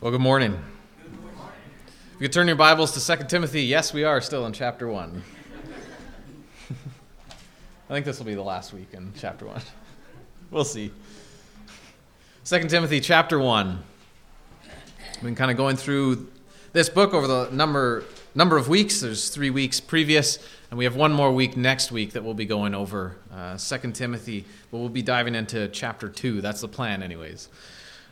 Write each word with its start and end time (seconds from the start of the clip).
Well, 0.00 0.12
good 0.12 0.20
morning. 0.20 0.56
If 1.02 2.20
you 2.20 2.28
could 2.28 2.32
turn 2.32 2.46
your 2.46 2.54
Bibles 2.54 2.92
to 2.92 3.16
2 3.16 3.24
Timothy, 3.24 3.62
yes, 3.62 3.92
we 3.92 4.04
are 4.04 4.20
still 4.20 4.46
in 4.46 4.52
chapter 4.52 4.86
1. 4.86 5.24
I 7.90 7.92
think 7.92 8.06
this 8.06 8.20
will 8.20 8.26
be 8.26 8.36
the 8.36 8.42
last 8.42 8.72
week 8.72 8.90
in 8.92 9.12
chapter 9.18 9.44
1. 9.46 9.60
We'll 10.52 10.62
see. 10.62 10.92
2 12.44 12.68
Timothy 12.68 13.00
chapter 13.00 13.40
1. 13.40 13.82
We've 15.14 15.22
been 15.24 15.34
kind 15.34 15.50
of 15.50 15.56
going 15.56 15.74
through 15.74 16.28
this 16.72 16.88
book 16.88 17.12
over 17.12 17.26
the 17.26 17.50
number 17.50 18.04
number 18.36 18.56
of 18.56 18.68
weeks. 18.68 19.00
There's 19.00 19.30
three 19.30 19.50
weeks 19.50 19.80
previous, 19.80 20.38
and 20.70 20.78
we 20.78 20.84
have 20.84 20.94
one 20.94 21.12
more 21.12 21.32
week 21.32 21.56
next 21.56 21.90
week 21.90 22.12
that 22.12 22.22
we'll 22.22 22.34
be 22.34 22.46
going 22.46 22.72
over 22.72 23.16
uh, 23.34 23.58
2 23.58 23.90
Timothy, 23.90 24.44
but 24.70 24.78
we'll 24.78 24.90
be 24.90 25.02
diving 25.02 25.34
into 25.34 25.66
chapter 25.66 26.08
2. 26.08 26.40
That's 26.40 26.60
the 26.60 26.68
plan, 26.68 27.02
anyways. 27.02 27.48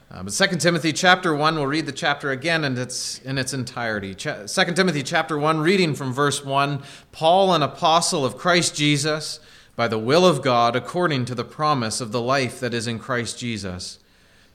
Uh, 0.09 0.23
but 0.23 0.32
2 0.32 0.57
Timothy 0.59 0.93
chapter 0.93 1.34
1, 1.34 1.57
we'll 1.57 1.66
read 1.66 1.86
the 1.86 1.93
chapter 1.93 2.30
again 2.30 2.62
and 2.62 2.79
its, 2.79 3.18
in 3.23 3.38
its 3.38 3.52
entirety. 3.52 4.15
Ch- 4.15 4.46
2 4.46 4.46
Timothy 4.46 5.02
chapter 5.02 5.37
1, 5.37 5.59
reading 5.59 5.96
from 5.96 6.12
verse 6.12 6.45
1 6.45 6.80
Paul, 7.10 7.52
an 7.52 7.62
apostle 7.62 8.24
of 8.24 8.38
Christ 8.38 8.77
Jesus, 8.77 9.41
by 9.74 9.88
the 9.88 9.98
will 9.98 10.24
of 10.24 10.42
God, 10.42 10.77
according 10.77 11.24
to 11.24 11.34
the 11.34 11.45
promise 11.45 12.01
of 12.01 12.12
the 12.12 12.20
life 12.20 12.60
that 12.60 12.73
is 12.73 12.87
in 12.87 13.01
Christ 13.01 13.38
Jesus. 13.38 13.98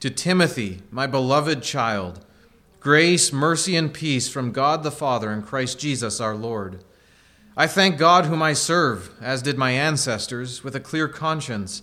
To 0.00 0.08
Timothy, 0.08 0.80
my 0.90 1.06
beloved 1.06 1.62
child, 1.62 2.24
grace, 2.80 3.30
mercy, 3.30 3.76
and 3.76 3.92
peace 3.92 4.30
from 4.30 4.52
God 4.52 4.82
the 4.82 4.90
Father 4.90 5.30
and 5.30 5.44
Christ 5.44 5.78
Jesus 5.78 6.18
our 6.18 6.34
Lord. 6.34 6.82
I 7.58 7.66
thank 7.66 7.98
God 7.98 8.24
whom 8.24 8.42
I 8.42 8.54
serve, 8.54 9.10
as 9.20 9.42
did 9.42 9.58
my 9.58 9.72
ancestors, 9.72 10.64
with 10.64 10.74
a 10.74 10.80
clear 10.80 11.08
conscience 11.08 11.82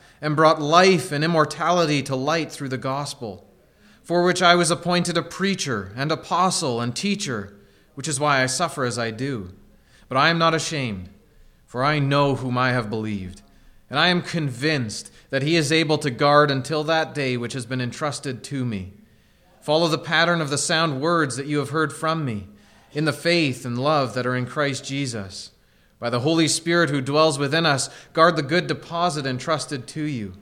and 0.21 0.35
brought 0.35 0.61
life 0.61 1.11
and 1.11 1.23
immortality 1.23 2.03
to 2.03 2.15
light 2.15 2.51
through 2.51 2.69
the 2.69 2.77
gospel, 2.77 3.47
for 4.03 4.23
which 4.23 4.41
I 4.41 4.55
was 4.55 4.69
appointed 4.69 5.17
a 5.17 5.23
preacher 5.23 5.91
and 5.95 6.11
apostle 6.11 6.79
and 6.79 6.95
teacher, 6.95 7.57
which 7.95 8.07
is 8.07 8.19
why 8.19 8.43
I 8.43 8.45
suffer 8.45 8.85
as 8.85 8.99
I 8.99 9.11
do. 9.11 9.53
But 10.07 10.17
I 10.17 10.29
am 10.29 10.37
not 10.37 10.53
ashamed, 10.53 11.09
for 11.65 11.83
I 11.83 11.99
know 11.99 12.35
whom 12.35 12.57
I 12.57 12.71
have 12.71 12.89
believed, 12.89 13.41
and 13.89 13.97
I 13.97 14.09
am 14.09 14.21
convinced 14.21 15.11
that 15.31 15.41
he 15.41 15.55
is 15.55 15.71
able 15.71 15.97
to 15.99 16.11
guard 16.11 16.51
until 16.51 16.83
that 16.83 17.15
day 17.15 17.37
which 17.37 17.53
has 17.53 17.65
been 17.65 17.81
entrusted 17.81 18.43
to 18.45 18.63
me. 18.63 18.93
Follow 19.61 19.87
the 19.87 19.97
pattern 19.97 20.41
of 20.41 20.49
the 20.49 20.57
sound 20.57 21.01
words 21.01 21.37
that 21.37 21.45
you 21.45 21.59
have 21.59 21.69
heard 21.69 21.93
from 21.93 22.25
me, 22.25 22.47
in 22.93 23.05
the 23.05 23.13
faith 23.13 23.65
and 23.65 23.77
love 23.77 24.13
that 24.13 24.25
are 24.25 24.35
in 24.35 24.45
Christ 24.45 24.83
Jesus. 24.83 25.51
By 26.01 26.09
the 26.09 26.21
Holy 26.21 26.47
Spirit 26.47 26.89
who 26.89 26.99
dwells 26.99 27.37
within 27.37 27.63
us, 27.63 27.87
guard 28.11 28.35
the 28.35 28.41
good 28.41 28.65
deposit 28.65 29.27
entrusted 29.27 29.85
to 29.89 30.01
you. 30.01 30.33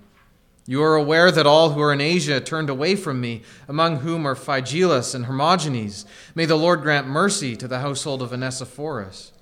You 0.65 0.81
are 0.81 0.95
aware 0.95 1.31
that 1.31 1.45
all 1.45 1.71
who 1.71 1.81
are 1.81 1.91
in 1.91 1.99
Asia 1.99 2.39
turned 2.39 2.69
away 2.69 2.95
from 2.95 3.19
me, 3.19 3.41
among 3.67 3.97
whom 3.97 4.25
are 4.25 4.35
Phygelus 4.35 5.13
and 5.13 5.25
Hermogenes. 5.25 6.05
May 6.33 6.45
the 6.45 6.55
Lord 6.55 6.81
grant 6.81 7.07
mercy 7.07 7.57
to 7.57 7.67
the 7.67 7.79
household 7.79 8.21
of 8.21 8.31
Onesiphorus. 8.31 9.33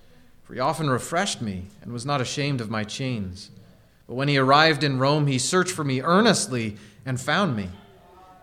For 0.42 0.56
he 0.56 0.60
often 0.60 0.90
refreshed 0.90 1.40
me 1.40 1.66
and 1.84 1.94
was 1.94 2.06
not 2.06 2.20
ashamed 2.20 2.62
of 2.62 2.72
my 2.72 2.84
chains. 2.84 3.52
But 4.08 4.16
when 4.16 4.28
he 4.28 4.40
arrived 4.40 4.84
in 4.84 4.98
Rome, 4.98 5.28
he 5.28 5.38
searched 5.38 5.72
for 5.72 5.84
me 5.84 6.02
earnestly 6.02 6.78
and 7.06 7.22
found 7.22 7.56
me. 7.56 7.70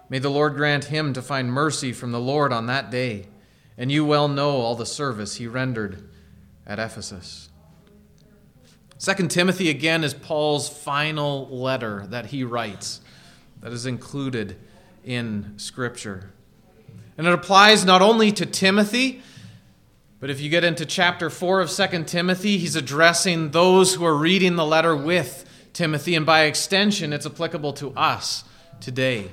May 0.08 0.20
the 0.20 0.30
Lord 0.30 0.54
grant 0.54 0.84
him 0.84 1.12
to 1.14 1.22
find 1.22 1.50
mercy 1.50 1.92
from 1.92 2.12
the 2.12 2.20
Lord 2.20 2.52
on 2.52 2.66
that 2.66 2.92
day. 2.92 3.26
And 3.76 3.90
you 3.90 4.04
well 4.04 4.28
know 4.28 4.60
all 4.60 4.76
the 4.76 4.86
service 4.86 5.36
he 5.36 5.48
rendered 5.48 6.08
at 6.68 6.78
Ephesus. 6.78 7.48
Second 9.04 9.30
Timothy, 9.30 9.68
again, 9.68 10.02
is 10.02 10.14
Paul's 10.14 10.66
final 10.66 11.46
letter 11.50 12.06
that 12.06 12.24
he 12.24 12.42
writes 12.42 13.02
that 13.60 13.70
is 13.70 13.84
included 13.84 14.56
in 15.04 15.52
Scripture. 15.58 16.30
And 17.18 17.26
it 17.26 17.32
applies 17.34 17.84
not 17.84 18.00
only 18.00 18.32
to 18.32 18.46
Timothy, 18.46 19.20
but 20.20 20.30
if 20.30 20.40
you 20.40 20.48
get 20.48 20.64
into 20.64 20.86
chapter 20.86 21.28
4 21.28 21.60
of 21.60 21.70
Second 21.70 22.08
Timothy, 22.08 22.56
he's 22.56 22.76
addressing 22.76 23.50
those 23.50 23.92
who 23.92 24.06
are 24.06 24.16
reading 24.16 24.56
the 24.56 24.64
letter 24.64 24.96
with 24.96 25.44
Timothy, 25.74 26.14
and 26.14 26.24
by 26.24 26.44
extension, 26.44 27.12
it's 27.12 27.26
applicable 27.26 27.74
to 27.74 27.90
us 27.90 28.44
today. 28.80 29.30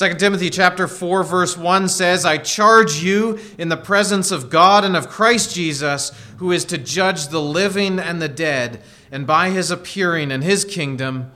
2 0.00 0.14
Timothy 0.14 0.48
chapter 0.48 0.88
4 0.88 1.22
verse 1.24 1.58
1 1.58 1.86
says, 1.86 2.24
"I 2.24 2.38
charge 2.38 3.02
you 3.02 3.38
in 3.58 3.68
the 3.68 3.76
presence 3.76 4.30
of 4.30 4.48
God 4.48 4.82
and 4.82 4.96
of 4.96 5.10
Christ 5.10 5.54
Jesus, 5.54 6.10
who 6.38 6.52
is 6.52 6.64
to 6.64 6.78
judge 6.78 7.28
the 7.28 7.42
living 7.42 7.98
and 7.98 8.22
the 8.22 8.26
dead, 8.26 8.80
and 9.12 9.26
by 9.26 9.50
his 9.50 9.70
appearing 9.70 10.30
in 10.30 10.40
his 10.40 10.64
kingdom, 10.64 11.32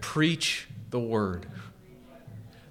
preach 0.00 0.66
the 0.90 0.98
word." 0.98 1.46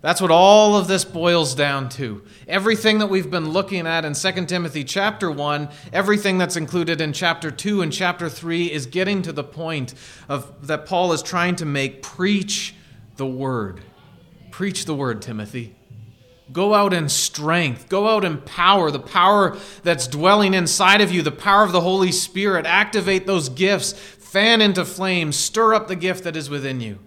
That's 0.02 0.20
what 0.20 0.32
all 0.32 0.76
of 0.76 0.90
this 0.90 1.06
boils 1.06 1.56
down 1.56 1.88
to. 1.92 2.24
Everything 2.50 3.00
that 3.00 3.08
we've 3.08 3.32
been 3.32 3.52
looking 3.52 3.88
at 3.88 4.04
in 4.04 4.16
2 4.16 4.50
Timothy 4.50 4.84
chapter 4.84 5.32
1, 5.32 5.70
everything 5.94 6.38
that's 6.38 6.58
included 6.58 7.00
in 7.00 7.14
chapter 7.14 7.52
2 7.52 7.82
and 7.82 7.94
chapter 7.94 8.28
3 8.28 8.70
is 8.70 8.86
getting 8.86 9.22
to 9.22 9.32
the 9.32 9.46
point 9.46 9.94
of 10.28 10.68
that 10.68 10.86
Paul 10.86 11.14
is 11.14 11.22
trying 11.22 11.56
to 11.56 11.66
make 11.66 12.04
preach 12.04 12.76
the 13.16 13.26
word. 13.26 13.80
Preach 14.58 14.86
the 14.86 14.96
word, 14.96 15.22
Timothy. 15.22 15.76
Go 16.52 16.74
out 16.74 16.92
in 16.92 17.10
strength. 17.10 17.90
Go 17.90 18.08
out 18.08 18.26
in 18.26 18.40
power, 18.40 18.90
the 18.90 18.98
power 18.98 19.56
that's 19.84 20.08
dwelling 20.08 20.56
inside 20.56 21.00
of 21.00 21.12
you, 21.12 21.22
the 21.22 21.30
power 21.30 21.64
of 21.64 21.72
the 21.72 21.82
Holy 21.82 22.12
Spirit. 22.12 22.66
Activate 22.66 23.28
those 23.28 23.50
gifts, 23.50 23.94
fan 23.94 24.60
into 24.60 24.84
flame, 24.84 25.32
stir 25.32 25.76
up 25.76 25.88
the 25.88 25.96
gift 25.96 26.24
that 26.24 26.36
is 26.36 26.50
within 26.50 26.82
you, 26.82 26.98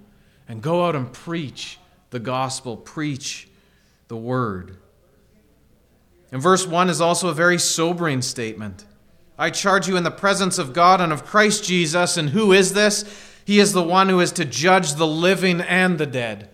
and 0.46 0.62
go 0.62 0.86
out 0.86 0.94
and 0.94 1.12
preach 1.12 1.80
the 2.10 2.20
gospel, 2.20 2.76
preach 2.76 3.48
the 4.06 4.16
word. 4.16 4.76
And 6.30 6.40
verse 6.40 6.68
1 6.68 6.88
is 6.88 7.00
also 7.00 7.30
a 7.30 7.34
very 7.34 7.58
sobering 7.58 8.22
statement. 8.22 8.84
I 9.36 9.50
charge 9.50 9.88
you 9.88 9.96
in 9.96 10.04
the 10.04 10.12
presence 10.12 10.56
of 10.56 10.72
God 10.72 11.00
and 11.00 11.12
of 11.12 11.26
Christ 11.26 11.64
Jesus. 11.64 12.16
And 12.16 12.30
who 12.30 12.52
is 12.52 12.74
this? 12.74 13.04
He 13.44 13.58
is 13.58 13.72
the 13.72 13.82
one 13.82 14.08
who 14.08 14.20
is 14.20 14.30
to 14.34 14.44
judge 14.44 14.94
the 14.94 15.06
living 15.08 15.60
and 15.60 15.98
the 15.98 16.06
dead. 16.06 16.48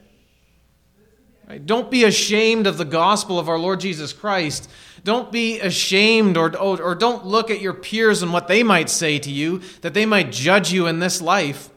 Right? 1.48 1.64
Don't 1.64 1.90
be 1.90 2.04
ashamed 2.04 2.66
of 2.66 2.76
the 2.76 2.84
gospel 2.84 3.38
of 3.38 3.48
our 3.48 3.58
Lord 3.58 3.80
Jesus 3.80 4.12
Christ. 4.12 4.68
Don't 5.04 5.30
be 5.30 5.60
ashamed 5.60 6.36
or, 6.36 6.56
or 6.56 6.94
don't 6.96 7.24
look 7.24 7.50
at 7.50 7.60
your 7.60 7.74
peers 7.74 8.22
and 8.22 8.32
what 8.32 8.48
they 8.48 8.64
might 8.64 8.90
say 8.90 9.18
to 9.20 9.30
you, 9.30 9.60
that 9.82 9.94
they 9.94 10.06
might 10.06 10.32
judge 10.32 10.72
you 10.72 10.88
in 10.88 10.98
this 10.98 11.22
life. 11.22 11.70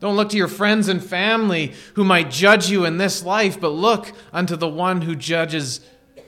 Don't 0.00 0.16
look 0.16 0.30
to 0.30 0.36
your 0.36 0.48
friends 0.48 0.88
and 0.88 1.04
family 1.04 1.74
who 1.94 2.04
might 2.04 2.30
judge 2.30 2.70
you 2.70 2.84
in 2.84 2.96
this 2.96 3.22
life, 3.22 3.60
but 3.60 3.70
look 3.70 4.12
unto 4.32 4.56
the 4.56 4.68
one 4.68 5.02
who 5.02 5.14
judges 5.14 5.80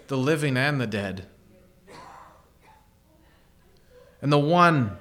the 0.08 0.18
living 0.18 0.56
and 0.56 0.80
the 0.80 0.86
dead. 0.86 1.26
And 4.20 4.30
the 4.30 4.38
one 4.38 4.98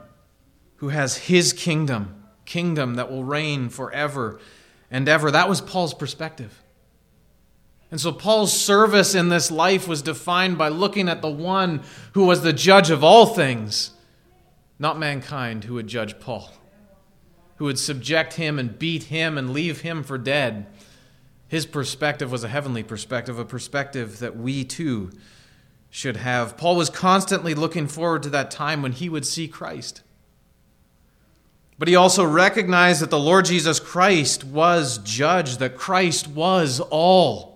who 0.78 0.90
has 0.90 1.18
his 1.18 1.52
kingdom, 1.52 2.24
kingdom 2.46 2.96
that 2.96 3.12
will 3.12 3.26
reign 3.26 3.68
forever 3.68 4.40
and 4.90 5.10
ever. 5.10 5.30
That 5.32 5.50
was 5.50 5.60
Paul's 5.60 5.94
perspective. 5.94 6.64
And 7.92 8.00
so 8.00 8.12
Paul's 8.12 8.54
service 8.54 9.16
in 9.16 9.30
this 9.30 9.50
life 9.50 9.88
was 9.88 10.02
defined 10.02 10.58
by 10.58 10.70
looking 10.70 11.10
at 11.10 11.22
the 11.22 11.30
one 11.30 11.82
who 12.14 12.26
was 12.26 12.42
the 12.42 12.54
judge 12.54 12.92
of 12.92 13.04
all 13.04 13.26
things, 13.26 13.92
not 14.78 15.00
mankind 15.00 15.64
who 15.64 15.74
would 15.76 15.88
judge 15.88 16.20
Paul, 16.20 16.52
who 17.56 17.66
would 17.66 17.80
subject 17.80 18.34
him 18.34 18.60
and 18.60 18.78
beat 18.78 19.04
him 19.04 19.38
and 19.38 19.52
leave 19.52 19.82
him 19.82 20.04
for 20.04 20.18
dead. 20.20 20.68
His 21.48 21.66
perspective 21.66 22.32
was 22.32 22.44
a 22.44 22.48
heavenly 22.48 22.84
perspective, 22.84 23.40
a 23.40 23.46
perspective 23.46 24.20
that 24.20 24.38
we 24.38 24.64
too 24.64 25.10
should 25.90 26.18
have. 26.18 26.58
Paul 26.58 26.76
was 26.76 26.92
constantly 26.92 27.56
looking 27.56 27.88
forward 27.88 28.22
to 28.24 28.30
that 28.30 28.52
time 28.52 28.84
when 28.84 28.92
he 28.92 29.10
would 29.10 29.26
see 29.26 29.48
Christ. 29.48 30.04
But 31.80 31.88
he 31.88 31.96
also 31.96 32.24
recognized 32.24 33.02
that 33.02 33.10
the 33.10 33.18
Lord 33.18 33.46
Jesus 33.46 33.80
Christ 33.80 34.44
was 34.44 35.00
judge, 35.00 35.58
that 35.58 35.76
Christ 35.76 36.28
was 36.28 36.80
all. 36.80 37.49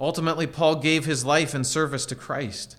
Ultimately, 0.00 0.46
Paul 0.46 0.76
gave 0.76 1.04
his 1.04 1.24
life 1.24 1.54
in 1.54 1.64
service 1.64 2.06
to 2.06 2.14
Christ. 2.14 2.76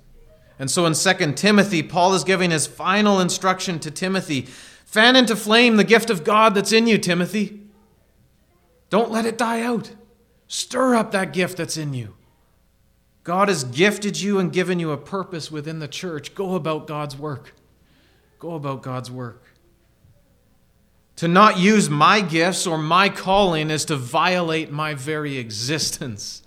And 0.58 0.70
so 0.70 0.86
in 0.86 0.94
2 0.94 1.34
Timothy, 1.34 1.84
Paul 1.84 2.14
is 2.14 2.24
giving 2.24 2.52
his 2.52 2.68
final 2.68 3.20
instruction 3.20 3.80
to 3.80 3.92
Timothy 3.92 4.48
Fan 4.90 5.16
into 5.16 5.36
flame 5.36 5.76
the 5.76 5.84
gift 5.84 6.10
of 6.10 6.24
God 6.24 6.56
that's 6.56 6.72
in 6.72 6.88
you, 6.88 6.98
Timothy. 6.98 7.62
Don't 8.90 9.12
let 9.12 9.24
it 9.24 9.38
die 9.38 9.62
out. 9.62 9.92
Stir 10.48 10.96
up 10.96 11.12
that 11.12 11.32
gift 11.32 11.58
that's 11.58 11.78
in 11.78 11.94
you. 11.94 12.16
God 13.24 13.50
has 13.50 13.64
gifted 13.64 14.20
you 14.20 14.40
and 14.40 14.52
given 14.52 14.80
you 14.80 14.90
a 14.90 14.98
purpose 14.98 15.52
within 15.52 15.78
the 15.78 15.88
church. 15.88 16.34
Go 16.34 16.56
about 16.56 16.88
God's 16.88 17.16
work. 17.16 17.54
Go 18.40 18.56
about 18.56 18.82
God's 18.82 19.12
work. 19.12 19.44
To 21.18 21.28
not 21.28 21.60
use 21.60 21.88
my 21.88 22.20
gifts 22.22 22.66
or 22.66 22.80
my 22.80 23.10
calling 23.10 23.70
is 23.70 23.86
to 23.86 23.96
violate 23.96 24.72
my 24.72 24.96
very 24.96 25.38
existence 25.38 26.42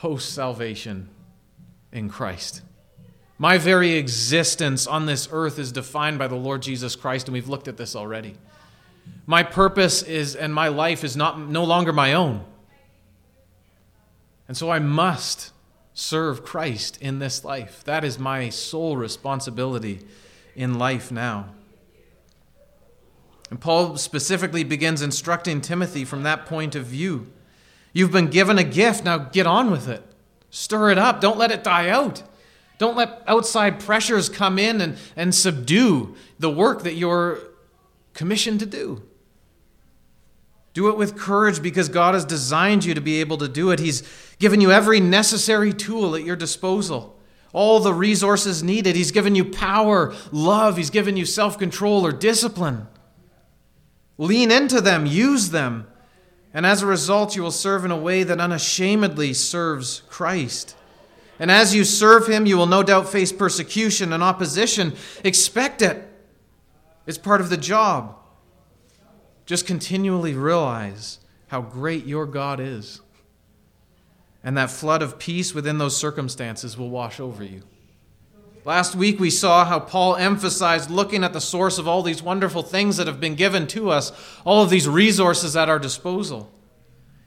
post 0.00 0.32
salvation 0.32 1.06
in 1.92 2.08
Christ. 2.08 2.62
My 3.36 3.58
very 3.58 3.92
existence 3.92 4.86
on 4.86 5.04
this 5.04 5.28
earth 5.30 5.58
is 5.58 5.72
defined 5.72 6.18
by 6.18 6.26
the 6.26 6.36
Lord 6.36 6.62
Jesus 6.62 6.96
Christ, 6.96 7.28
and 7.28 7.34
we've 7.34 7.50
looked 7.50 7.68
at 7.68 7.76
this 7.76 7.94
already. 7.94 8.34
My 9.26 9.42
purpose 9.42 10.02
is 10.02 10.34
and 10.34 10.54
my 10.54 10.68
life 10.68 11.04
is 11.04 11.18
not 11.18 11.38
no 11.38 11.64
longer 11.64 11.92
my 11.92 12.14
own. 12.14 12.46
And 14.48 14.56
so 14.56 14.70
I 14.70 14.78
must 14.78 15.52
serve 15.92 16.46
Christ 16.46 16.96
in 17.02 17.18
this 17.18 17.44
life. 17.44 17.84
That 17.84 18.02
is 18.02 18.18
my 18.18 18.48
sole 18.48 18.96
responsibility 18.96 20.00
in 20.56 20.78
life 20.78 21.12
now. 21.12 21.50
And 23.50 23.60
Paul 23.60 23.98
specifically 23.98 24.64
begins 24.64 25.02
instructing 25.02 25.60
Timothy 25.60 26.06
from 26.06 26.22
that 26.22 26.46
point 26.46 26.74
of 26.74 26.86
view. 26.86 27.30
You've 27.92 28.12
been 28.12 28.28
given 28.28 28.58
a 28.58 28.64
gift, 28.64 29.04
now 29.04 29.18
get 29.18 29.46
on 29.46 29.70
with 29.70 29.88
it. 29.88 30.04
Stir 30.50 30.90
it 30.90 30.98
up. 30.98 31.20
Don't 31.20 31.38
let 31.38 31.50
it 31.50 31.64
die 31.64 31.88
out. 31.88 32.22
Don't 32.78 32.96
let 32.96 33.22
outside 33.26 33.80
pressures 33.80 34.28
come 34.28 34.58
in 34.58 34.80
and, 34.80 34.96
and 35.14 35.34
subdue 35.34 36.14
the 36.38 36.50
work 36.50 36.82
that 36.82 36.94
you're 36.94 37.38
commissioned 38.14 38.60
to 38.60 38.66
do. 38.66 39.02
Do 40.72 40.88
it 40.88 40.96
with 40.96 41.16
courage 41.16 41.62
because 41.62 41.88
God 41.88 42.14
has 42.14 42.24
designed 42.24 42.84
you 42.84 42.94
to 42.94 43.00
be 43.00 43.20
able 43.20 43.38
to 43.38 43.48
do 43.48 43.70
it. 43.70 43.80
He's 43.80 44.02
given 44.38 44.60
you 44.60 44.70
every 44.70 45.00
necessary 45.00 45.72
tool 45.72 46.14
at 46.14 46.22
your 46.22 46.36
disposal, 46.36 47.18
all 47.52 47.80
the 47.80 47.92
resources 47.92 48.62
needed. 48.62 48.94
He's 48.94 49.10
given 49.10 49.34
you 49.34 49.44
power, 49.44 50.14
love, 50.30 50.76
He's 50.76 50.90
given 50.90 51.16
you 51.16 51.26
self 51.26 51.58
control 51.58 52.06
or 52.06 52.12
discipline. 52.12 52.86
Lean 54.16 54.50
into 54.50 54.80
them, 54.80 55.06
use 55.06 55.50
them. 55.50 55.86
And 56.52 56.66
as 56.66 56.82
a 56.82 56.86
result, 56.86 57.36
you 57.36 57.42
will 57.42 57.50
serve 57.50 57.84
in 57.84 57.90
a 57.90 57.96
way 57.96 58.22
that 58.24 58.40
unashamedly 58.40 59.34
serves 59.34 60.02
Christ. 60.08 60.76
And 61.38 61.50
as 61.50 61.74
you 61.74 61.84
serve 61.84 62.26
him, 62.26 62.44
you 62.44 62.56
will 62.56 62.66
no 62.66 62.82
doubt 62.82 63.08
face 63.08 63.32
persecution 63.32 64.12
and 64.12 64.22
opposition. 64.22 64.94
Expect 65.24 65.80
it, 65.80 66.06
it's 67.06 67.18
part 67.18 67.40
of 67.40 67.48
the 67.48 67.56
job. 67.56 68.16
Just 69.46 69.66
continually 69.66 70.34
realize 70.34 71.18
how 71.48 71.60
great 71.60 72.06
your 72.06 72.26
God 72.26 72.60
is. 72.60 73.00
And 74.44 74.56
that 74.56 74.70
flood 74.70 75.02
of 75.02 75.18
peace 75.18 75.54
within 75.54 75.78
those 75.78 75.96
circumstances 75.96 76.78
will 76.78 76.90
wash 76.90 77.18
over 77.18 77.42
you. 77.42 77.62
Last 78.64 78.94
week 78.94 79.18
we 79.18 79.30
saw 79.30 79.64
how 79.64 79.80
Paul 79.80 80.16
emphasized 80.16 80.90
looking 80.90 81.24
at 81.24 81.32
the 81.32 81.40
source 81.40 81.78
of 81.78 81.88
all 81.88 82.02
these 82.02 82.22
wonderful 82.22 82.62
things 82.62 82.98
that 82.98 83.06
have 83.06 83.20
been 83.20 83.34
given 83.34 83.66
to 83.68 83.90
us, 83.90 84.12
all 84.44 84.62
of 84.62 84.70
these 84.70 84.88
resources 84.88 85.56
at 85.56 85.68
our 85.70 85.78
disposal. 85.78 86.52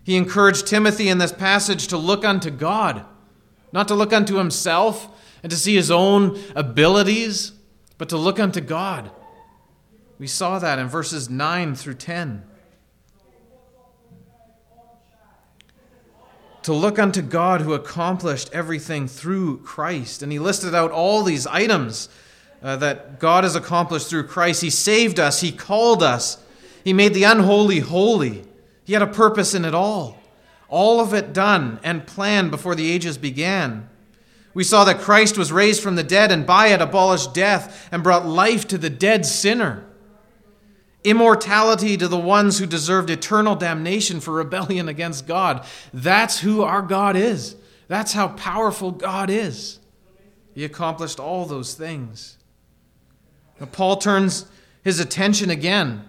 He 0.04 0.16
encouraged 0.16 0.68
Timothy 0.68 1.10
in 1.10 1.18
this 1.18 1.32
passage 1.32 1.88
to 1.88 1.98
look 1.98 2.24
unto 2.24 2.52
God, 2.52 3.06
not 3.72 3.88
to 3.88 3.96
look 3.96 4.14
unto 4.14 4.36
himself 4.36 5.08
and 5.42 5.50
to 5.50 5.58
see 5.58 5.76
his 5.76 5.90
own 5.90 6.40
abilities, 6.56 7.54
but 7.98 8.10
to 8.10 8.18
look 8.18 8.40
unto 8.40 8.62
God. 8.62 9.10
We 10.20 10.28
saw 10.28 10.60
that 10.60 10.78
in 10.78 10.88
verses 10.88 11.30
9 11.30 11.74
through 11.76 11.96
10. 11.96 12.44
To 16.64 16.74
look 16.74 16.98
unto 16.98 17.22
God 17.22 17.62
who 17.62 17.74
accomplished 17.74 18.50
everything 18.54 19.08
through 19.08 19.60
Christ. 19.60 20.24
And 20.24 20.32
he 20.32 20.40
listed 20.40 20.74
out 20.74 20.92
all 20.92 21.24
these 21.24 21.46
items 21.46 22.10
uh, 22.62 22.78
that 22.78 23.20
God 23.20 23.44
has 23.44 23.56
accomplished 23.56 24.10
through 24.10 24.28
Christ. 24.28 24.62
He 24.62 24.70
saved 24.70 25.20
us, 25.20 25.42
He 25.42 25.52
called 25.52 26.02
us, 26.02 26.38
He 26.84 26.94
made 26.94 27.14
the 27.14 27.26
unholy 27.26 27.80
holy. 27.80 28.44
He 28.86 28.94
had 28.94 29.02
a 29.02 29.08
purpose 29.08 29.54
in 29.54 29.66
it 29.66 29.76
all. 29.76 30.18
All 30.70 31.00
of 31.00 31.14
it 31.14 31.34
done 31.34 31.80
and 31.84 32.08
planned 32.08 32.52
before 32.52 32.76
the 32.76 32.92
ages 32.92 33.18
began. 33.18 33.90
We 34.54 34.64
saw 34.64 34.84
that 34.86 35.00
Christ 35.00 35.38
was 35.38 35.52
raised 35.52 35.82
from 35.82 35.96
the 35.96 36.04
dead 36.04 36.32
and 36.32 36.46
by 36.46 36.68
it 36.68 36.82
abolished 36.82 37.34
death 37.34 37.90
and 37.92 38.04
brought 38.04 38.26
life 38.26 38.68
to 38.68 38.78
the 38.78 38.90
dead 38.90 39.26
sinner 39.26 39.86
immortality 41.04 41.98
to 41.98 42.08
the 42.08 42.18
ones 42.18 42.60
who 42.60 42.66
deserved 42.66 43.10
eternal 43.10 43.56
damnation 43.56 44.20
for 44.20 44.32
rebellion 44.32 44.88
against 44.88 45.28
God. 45.28 45.66
That's 45.94 46.40
who 46.40 46.62
our 46.64 46.82
God 46.82 47.16
is. 47.16 47.56
That's 47.88 48.14
how 48.14 48.30
powerful 48.30 48.92
God 48.92 49.30
is. 49.30 49.80
He 50.54 50.64
accomplished 50.64 51.20
all 51.20 51.46
those 51.46 51.74
things. 51.74 52.38
Now, 53.60 53.66
Paul 53.68 53.98
turns 53.98 54.46
his 54.84 55.00
attention 55.00 55.50
again 55.50 56.06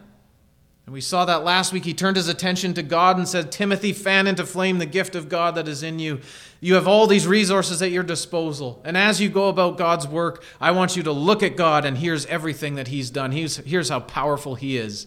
and 0.86 0.92
we 0.92 1.00
saw 1.00 1.24
that 1.24 1.44
last 1.44 1.72
week. 1.72 1.86
He 1.86 1.94
turned 1.94 2.16
his 2.16 2.28
attention 2.28 2.74
to 2.74 2.82
God 2.82 3.16
and 3.16 3.26
said, 3.26 3.50
Timothy, 3.50 3.94
fan 3.94 4.26
into 4.26 4.44
flame 4.44 4.78
the 4.78 4.86
gift 4.86 5.14
of 5.14 5.30
God 5.30 5.54
that 5.54 5.66
is 5.66 5.82
in 5.82 5.98
you. 5.98 6.20
You 6.60 6.74
have 6.74 6.86
all 6.86 7.06
these 7.06 7.26
resources 7.26 7.80
at 7.80 7.90
your 7.90 8.02
disposal. 8.02 8.82
And 8.84 8.96
as 8.96 9.18
you 9.20 9.30
go 9.30 9.48
about 9.48 9.78
God's 9.78 10.06
work, 10.06 10.44
I 10.60 10.72
want 10.72 10.94
you 10.94 11.02
to 11.04 11.12
look 11.12 11.42
at 11.42 11.56
God 11.56 11.86
and 11.86 11.98
here's 11.98 12.26
everything 12.26 12.74
that 12.74 12.88
He's 12.88 13.10
done. 13.10 13.32
Here's, 13.32 13.56
here's 13.58 13.88
how 13.88 14.00
powerful 14.00 14.56
He 14.56 14.76
is. 14.76 15.06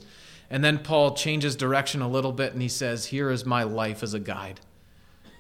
And 0.50 0.64
then 0.64 0.80
Paul 0.80 1.14
changes 1.14 1.56
direction 1.56 2.02
a 2.02 2.08
little 2.08 2.32
bit 2.32 2.54
and 2.54 2.62
he 2.62 2.70
says, 2.70 3.08
Here 3.08 3.30
is 3.30 3.46
my 3.46 3.64
life 3.64 4.02
as 4.02 4.14
a 4.14 4.20
guide. 4.20 4.62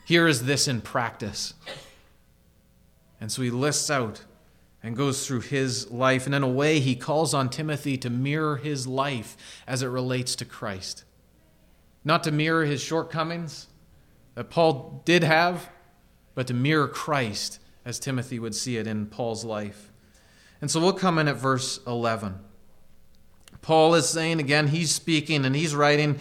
Here 0.05 0.27
is 0.27 0.45
this 0.45 0.67
in 0.67 0.81
practice. 0.81 1.53
And 3.19 3.31
so 3.31 3.41
he 3.41 3.49
lists 3.49 3.89
out 3.89 4.23
and 4.83 4.95
goes 4.95 5.25
through 5.25 5.41
his 5.41 5.89
life. 5.91 6.25
And 6.25 6.35
in 6.35 6.43
a 6.43 6.47
way, 6.47 6.79
he 6.79 6.95
calls 6.95 7.33
on 7.33 7.49
Timothy 7.49 7.97
to 7.97 8.09
mirror 8.09 8.57
his 8.57 8.87
life 8.87 9.35
as 9.65 9.81
it 9.81 9.87
relates 9.87 10.35
to 10.37 10.45
Christ. 10.45 11.03
Not 12.03 12.23
to 12.23 12.31
mirror 12.31 12.65
his 12.65 12.81
shortcomings 12.81 13.67
that 14.35 14.49
Paul 14.49 15.01
did 15.05 15.23
have, 15.23 15.69
but 16.35 16.47
to 16.47 16.53
mirror 16.53 16.87
Christ 16.87 17.59
as 17.83 17.99
Timothy 17.99 18.37
would 18.37 18.53
see 18.53 18.77
it 18.77 18.87
in 18.87 19.07
Paul's 19.07 19.43
life. 19.43 19.91
And 20.61 20.69
so 20.69 20.79
we'll 20.79 20.93
come 20.93 21.17
in 21.17 21.27
at 21.27 21.35
verse 21.35 21.79
11. 21.87 22.39
Paul 23.61 23.95
is 23.95 24.07
saying 24.07 24.39
again, 24.39 24.67
he's 24.67 24.93
speaking 24.93 25.45
and 25.45 25.55
he's 25.55 25.75
writing, 25.75 26.19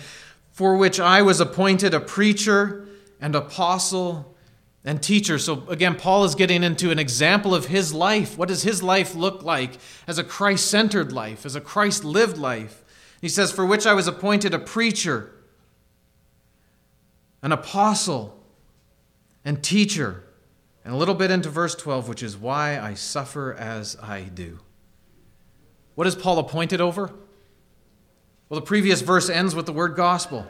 For 0.52 0.76
which 0.76 0.98
I 0.98 1.22
was 1.22 1.40
appointed 1.40 1.94
a 1.94 2.00
preacher 2.00 2.88
and 3.20 3.34
apostle 3.34 4.35
and 4.86 5.02
teacher. 5.02 5.38
So 5.38 5.68
again, 5.68 5.96
Paul 5.96 6.24
is 6.24 6.36
getting 6.36 6.62
into 6.62 6.92
an 6.92 6.98
example 6.98 7.54
of 7.54 7.66
his 7.66 7.92
life. 7.92 8.38
What 8.38 8.48
does 8.48 8.62
his 8.62 8.82
life 8.82 9.16
look 9.16 9.42
like 9.42 9.78
as 10.06 10.16
a 10.16 10.24
Christ 10.24 10.70
centered 10.70 11.12
life, 11.12 11.44
as 11.44 11.56
a 11.56 11.60
Christ 11.60 12.04
lived 12.04 12.38
life? 12.38 12.84
He 13.20 13.28
says, 13.28 13.50
For 13.50 13.66
which 13.66 13.84
I 13.84 13.94
was 13.94 14.06
appointed 14.06 14.54
a 14.54 14.60
preacher, 14.60 15.32
an 17.42 17.50
apostle, 17.50 18.40
and 19.44 19.62
teacher. 19.62 20.22
And 20.84 20.94
a 20.94 20.96
little 20.96 21.16
bit 21.16 21.32
into 21.32 21.48
verse 21.48 21.74
12, 21.74 22.08
which 22.08 22.22
is 22.22 22.36
why 22.36 22.78
I 22.78 22.94
suffer 22.94 23.52
as 23.54 23.96
I 24.00 24.22
do. 24.22 24.60
What 25.96 26.06
is 26.06 26.14
Paul 26.14 26.38
appointed 26.38 26.80
over? 26.80 27.10
Well, 28.48 28.60
the 28.60 28.66
previous 28.66 29.00
verse 29.00 29.28
ends 29.28 29.52
with 29.52 29.66
the 29.66 29.72
word 29.72 29.96
gospel. 29.96 30.46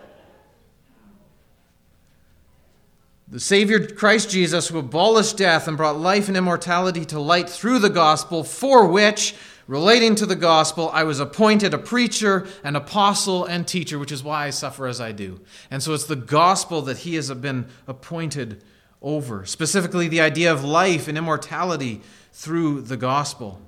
The 3.28 3.40
Savior 3.40 3.85
Christ 3.85 4.30
Jesus, 4.30 4.68
who 4.68 4.78
abolished 4.78 5.37
death 5.37 5.66
and 5.66 5.76
brought 5.76 5.99
life 5.99 6.28
and 6.28 6.37
immortality 6.37 7.04
to 7.06 7.18
light 7.18 7.50
through 7.50 7.80
the 7.80 7.90
gospel, 7.90 8.45
for 8.45 8.87
which, 8.87 9.35
relating 9.66 10.14
to 10.14 10.26
the 10.26 10.37
gospel, 10.37 10.90
I 10.92 11.02
was 11.02 11.18
appointed 11.18 11.75
a 11.75 11.78
preacher, 11.78 12.47
an 12.62 12.76
apostle, 12.76 13.45
and 13.45 13.66
teacher, 13.66 13.99
which 13.99 14.12
is 14.12 14.23
why 14.23 14.47
I 14.47 14.50
suffer 14.50 14.87
as 14.87 15.00
I 15.00 15.11
do. 15.11 15.40
And 15.73 15.83
so 15.83 15.92
it's 15.92 16.04
the 16.04 16.14
gospel 16.14 16.83
that 16.83 16.99
he 16.99 17.16
has 17.16 17.28
been 17.33 17.66
appointed 17.88 18.62
over, 19.02 19.45
specifically 19.45 20.06
the 20.06 20.21
idea 20.21 20.52
of 20.52 20.62
life 20.62 21.09
and 21.09 21.18
immortality 21.18 22.02
through 22.33 22.83
the 22.83 22.97
gospel. 22.97 23.61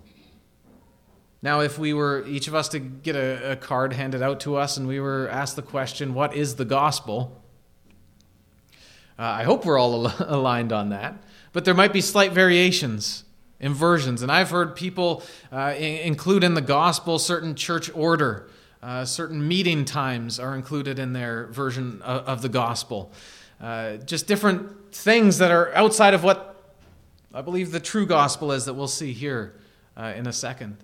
Now, 1.43 1.63
if 1.63 1.81
we 1.81 1.93
were 1.93 2.25
each 2.29 2.47
of 2.47 2.55
us 2.55 2.69
to 2.69 2.79
get 2.79 3.17
a, 3.17 3.53
a, 3.53 3.57
card 3.57 3.93
handed 3.93 4.23
out 4.23 4.39
to 4.41 4.55
us 4.55 4.77
and 4.77 4.87
we 4.87 5.01
were 5.01 5.29
asked 5.29 5.57
the 5.57 5.63
question, 5.63 6.15
What 6.15 6.37
is 6.37 6.55
the 6.55 6.65
gospel? 6.65 7.43
Uh, 9.19 9.23
I 9.23 9.43
hope 9.45 9.65
we're 9.65 9.79
all 9.79 10.09
al- 10.09 10.17
aligned 10.29 10.73
on 10.73 10.91
that. 10.91 11.15
But 11.53 11.65
there 11.65 11.75
might 11.75 11.93
be 11.93 12.01
slight 12.01 12.33
variations 12.33 13.25
inversions. 13.61 14.23
And 14.23 14.31
I've 14.31 14.51
heard 14.51 14.77
people 14.77 15.23
uh, 15.53 15.75
in- 15.77 15.99
include 16.07 16.45
in 16.45 16.55
the 16.55 16.61
gospel 16.61 17.19
certain 17.19 17.55
church 17.55 17.91
order, 17.95 18.49
uh, 18.83 19.05
certain 19.05 19.47
meeting 19.47 19.85
times 19.85 20.39
are 20.39 20.55
included 20.55 20.99
in 20.99 21.13
their 21.13 21.47
version 21.47 22.01
of, 22.03 22.25
of 22.29 22.43
the 22.43 22.49
gospel. 22.49 23.11
Uh, 23.61 23.97
just 23.97 24.27
different 24.29 24.95
things 24.95 25.39
that 25.39 25.51
are 25.51 25.75
outside 25.75 26.15
of 26.15 26.23
what 26.23 26.55
I 27.35 27.43
believe 27.43 27.73
the 27.73 27.81
true 27.81 28.07
gospel 28.07 28.53
is 28.53 28.65
that 28.67 28.75
we'll 28.75 28.87
see 28.89 29.13
here 29.13 29.55
uh, 29.97 30.13
in 30.17 30.27
a 30.27 30.33
second. 30.33 30.77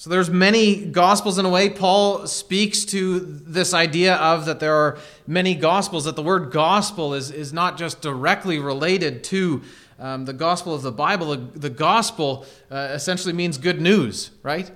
So 0.00 0.08
there's 0.08 0.30
many 0.30 0.86
gospels 0.86 1.38
in 1.38 1.44
a 1.44 1.50
way. 1.50 1.68
Paul 1.68 2.26
speaks 2.26 2.86
to 2.86 3.20
this 3.20 3.74
idea 3.74 4.14
of 4.14 4.46
that 4.46 4.58
there 4.58 4.74
are 4.74 4.96
many 5.26 5.54
gospels, 5.54 6.04
that 6.04 6.16
the 6.16 6.22
word 6.22 6.50
gospel 6.50 7.12
is, 7.12 7.30
is 7.30 7.52
not 7.52 7.76
just 7.76 8.00
directly 8.00 8.58
related 8.58 9.22
to 9.24 9.60
um, 9.98 10.24
the 10.24 10.32
gospel 10.32 10.74
of 10.74 10.80
the 10.80 10.90
Bible. 10.90 11.36
The, 11.36 11.68
gospel 11.68 12.46
uh, 12.70 12.92
essentially 12.92 13.34
means 13.34 13.58
good 13.58 13.78
news, 13.78 14.30
right? 14.42 14.70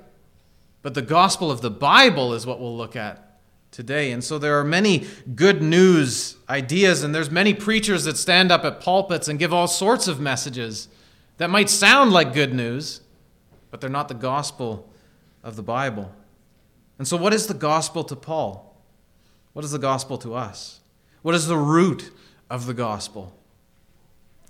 But 0.83 0.93
the 0.93 1.01
gospel 1.01 1.51
of 1.51 1.63
the 1.63 1.71
Bible 1.71 2.35
is 2.35 2.45
what 2.45 2.61
we'll 2.61 2.77
look 2.77 2.95
at 2.95 3.41
today. 3.71 4.13
And 4.13 4.23
so 4.23 4.39
there 4.39 4.59
are 4.61 4.65
many 4.65 5.07
good 5.35 5.63
news 5.63 6.37
ideas, 6.51 7.03
and 7.03 7.15
there's 7.15 7.31
many 7.31 7.55
preachers 7.55 8.05
that 8.05 8.19
stand 8.19 8.53
up 8.53 8.63
at 8.63 8.79
pulpits 8.79 9.27
and 9.29 9.39
give 9.39 9.55
all 9.55 9.69
sorts 9.69 10.07
of 10.07 10.21
messages 10.21 10.89
that 11.39 11.49
might 11.49 11.71
sound 11.71 12.13
like 12.13 12.35
good 12.35 12.53
news, 12.53 13.01
but 13.71 13.81
they're 13.81 13.89
not 13.89 14.09
the 14.09 14.15
gospel 14.15 14.91
of 15.45 15.55
the 15.55 15.63
Bible. 15.63 16.11
And 16.99 17.07
so, 17.07 17.17
what 17.17 17.33
is 17.33 17.47
the 17.47 17.55
gospel 17.55 18.03
to 18.05 18.17
Paul? 18.17 18.83
What 19.53 19.65
is 19.65 19.71
the 19.71 19.79
gospel 19.79 20.19
to 20.19 20.35
us? 20.35 20.81
What 21.23 21.37
is 21.37 21.47
the 21.47 21.57
root 21.57 22.11
of 22.51 22.67
the 22.67 22.75
gospel? 22.75 23.39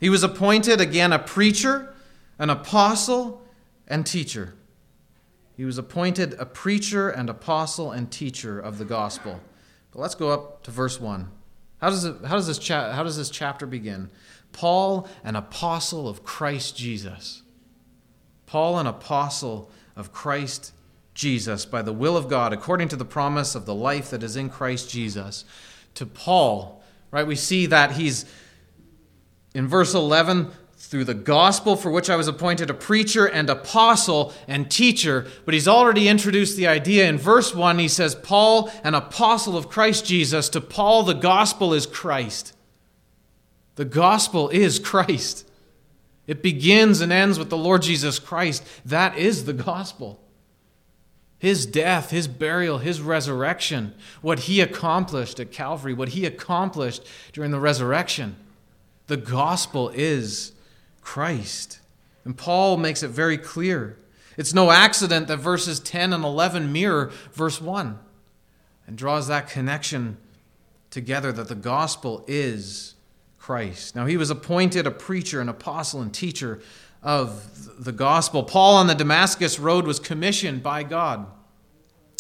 He 0.01 0.09
was 0.09 0.23
appointed 0.23 0.81
again 0.81 1.13
a 1.13 1.19
preacher, 1.19 1.95
an 2.39 2.49
apostle, 2.49 3.43
and 3.87 4.07
teacher. 4.07 4.55
He 5.57 5.65
was 5.65 5.79
appointed 5.79 6.35
a 6.39 6.47
preacher 6.47 7.11
and 7.11 7.29
apostle 7.29 7.93
and 7.93 8.11
teacher 8.11 8.59
of 8.59 8.79
the 8.79 8.85
gospel. 8.85 9.41
But 9.93 10.01
let's 10.01 10.15
go 10.15 10.31
up 10.31 10.63
to 10.65 10.71
verse 10.71 11.01
1. 11.01 11.31
How 11.81 11.91
does, 11.91 12.05
it, 12.05 12.17
how 12.25 12.35
does, 12.35 12.47
this, 12.47 12.59
cha- 12.59 12.93
how 12.93 13.03
does 13.03 13.17
this 13.17 13.31
chapter 13.31 13.67
begin? 13.67 14.11
Paul, 14.53 15.09
an 15.23 15.37
apostle 15.37 16.09
of 16.09 16.25
Christ 16.25 16.77
Jesus. 16.77 17.43
Paul, 18.47 18.79
an 18.79 18.87
apostle 18.87 19.71
of 19.97 20.13
Christ 20.13 20.73
Jesus 21.15 21.65
by 21.65 21.83
the 21.83 21.93
will 21.93 22.17
of 22.17 22.29
God, 22.29 22.53
according 22.53 22.89
to 22.89 22.97
the 22.97 23.05
promise 23.05 23.55
of 23.55 23.67
the 23.67 23.75
life 23.75 24.11
that 24.11 24.23
is 24.23 24.37
in 24.37 24.51
Christ 24.51 24.91
Jesus. 24.91 25.45
To 25.95 26.07
Paul, 26.07 26.83
right, 27.11 27.27
we 27.27 27.37
see 27.37 27.67
that 27.67 27.93
he's 27.93 28.25
in 29.55 29.69
verse 29.69 29.95
11, 29.95 30.51
through 30.77 31.05
the 31.05 31.15
gospel 31.15 31.77
for 31.77 31.91
which 31.91 32.11
I 32.11 32.17
was 32.17 32.29
appointed 32.29 32.69
a 32.71 32.75
preacher 32.75 33.27
and 33.27 33.49
apostle 33.49 34.33
and 34.47 34.71
teacher. 34.71 35.27
But 35.45 35.55
he's 35.55 35.69
already 35.69 36.09
introduced 36.09 36.57
the 36.57 36.67
idea 36.67 37.09
in 37.09 37.19
verse 37.19 37.55
1. 37.55 37.79
He 37.79 37.89
says, 37.89 38.15
Paul, 38.15 38.71
an 38.83 38.95
apostle 38.95 39.57
of 39.57 39.69
Christ 39.69 40.05
Jesus. 40.05 40.49
To 40.51 40.61
Paul, 40.61 41.03
the 41.03 41.15
gospel 41.15 41.73
is 41.73 41.87
Christ. 41.87 42.55
The 43.77 43.85
gospel 43.85 44.51
is 44.51 44.79
Christ. 44.79 45.51
It 46.27 46.43
begins 46.43 47.01
and 47.01 47.13
ends 47.13 47.39
with 47.39 47.51
the 47.51 47.57
Lord 47.57 47.83
Jesus 47.83 48.19
Christ. 48.19 48.65
That 48.85 49.17
is 49.17 49.47
the 49.47 49.53
gospel 49.53 50.21
his 51.45 51.67
death, 51.67 52.09
his 52.09 52.27
burial, 52.27 52.79
his 52.79 53.03
resurrection, 53.03 53.93
what 54.23 54.39
he 54.39 54.63
accomplished 54.63 55.39
at 55.39 55.53
Calvary, 55.53 55.93
what 55.93 56.09
he 56.09 56.25
accomplished 56.25 57.07
during 57.35 57.51
the 57.51 57.61
resurrection. 57.61 58.35
The 59.09 59.19
gospel 59.19 59.91
is 59.91 60.53
Christ. 61.03 61.81
And 62.25 62.35
Paul 62.35 62.79
makes 62.79 63.03
it 63.03 63.09
very 63.09 63.37
clear. 63.37 63.99
It's 64.39 64.55
no 64.55 64.71
accident 64.71 65.29
that 65.29 65.37
verses 65.37 65.81
10 65.81 66.15
and 66.15 66.25
11 66.25 66.73
mirror 66.73 67.13
verse 67.35 67.61
1 67.61 67.99
and 68.87 68.97
draws 68.97 69.29
that 69.29 69.47
connection 69.47 70.17
together 70.89 71.31
that 71.31 71.49
the 71.49 71.55
gospel 71.55 72.25
is 72.27 72.95
Christ. 73.39 73.95
Now, 73.95 74.07
he 74.07 74.17
was 74.17 74.31
appointed 74.31 74.87
a 74.87 74.91
preacher, 74.91 75.43
an 75.43 75.51
apostle, 75.51 76.01
and 76.01 76.15
teacher 76.15 76.63
of 77.03 77.85
the 77.85 77.93
gospel. 77.93 78.45
Paul 78.45 78.77
on 78.77 78.87
the 78.87 78.95
Damascus 78.95 79.59
road 79.59 79.87
was 79.87 80.01
commissioned 80.01 80.63
by 80.63 80.85
God. 80.85 81.27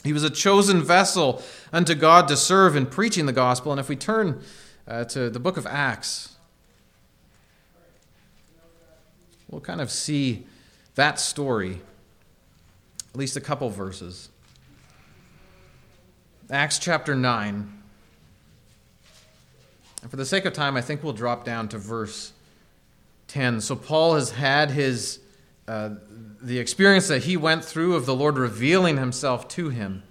He 0.04 0.12
was 0.12 0.22
a 0.22 0.30
chosen 0.30 0.82
vessel 0.82 1.42
unto 1.72 1.94
God 1.94 2.28
to 2.28 2.36
serve 2.36 2.76
in 2.76 2.84
preaching 2.84 3.24
the 3.24 3.32
gospel. 3.32 3.72
And 3.72 3.80
if 3.80 3.88
we 3.88 3.96
turn 3.96 4.42
uh, 4.86 5.04
to 5.04 5.30
the 5.30 5.40
book 5.40 5.56
of 5.56 5.66
Acts, 5.66 6.36
we'll 9.48 9.62
kind 9.62 9.80
of 9.80 9.90
see 9.90 10.46
that 10.94 11.18
story, 11.18 11.80
at 13.12 13.18
least 13.18 13.36
a 13.36 13.40
couple 13.40 13.70
verses. 13.70 14.28
Acts 16.50 16.78
chapter 16.78 17.14
9. 17.14 17.72
And 20.02 20.10
for 20.10 20.16
the 20.18 20.26
sake 20.26 20.44
of 20.44 20.52
time, 20.52 20.76
I 20.76 20.82
think 20.82 21.02
we'll 21.02 21.14
drop 21.14 21.46
down 21.46 21.68
to 21.68 21.78
verse 21.78 22.34
10. 23.28 23.62
So 23.62 23.74
Paul 23.74 24.16
has 24.16 24.32
had 24.32 24.70
his 24.70 25.18
uh, 25.66 25.90
the 26.42 26.58
experience 26.58 27.08
that 27.08 27.24
he 27.24 27.36
went 27.36 27.64
through 27.64 27.94
of 27.94 28.06
the 28.06 28.14
Lord 28.14 28.36
revealing 28.36 28.96
himself 28.96 29.48
to 29.48 29.70
him. 29.70 30.02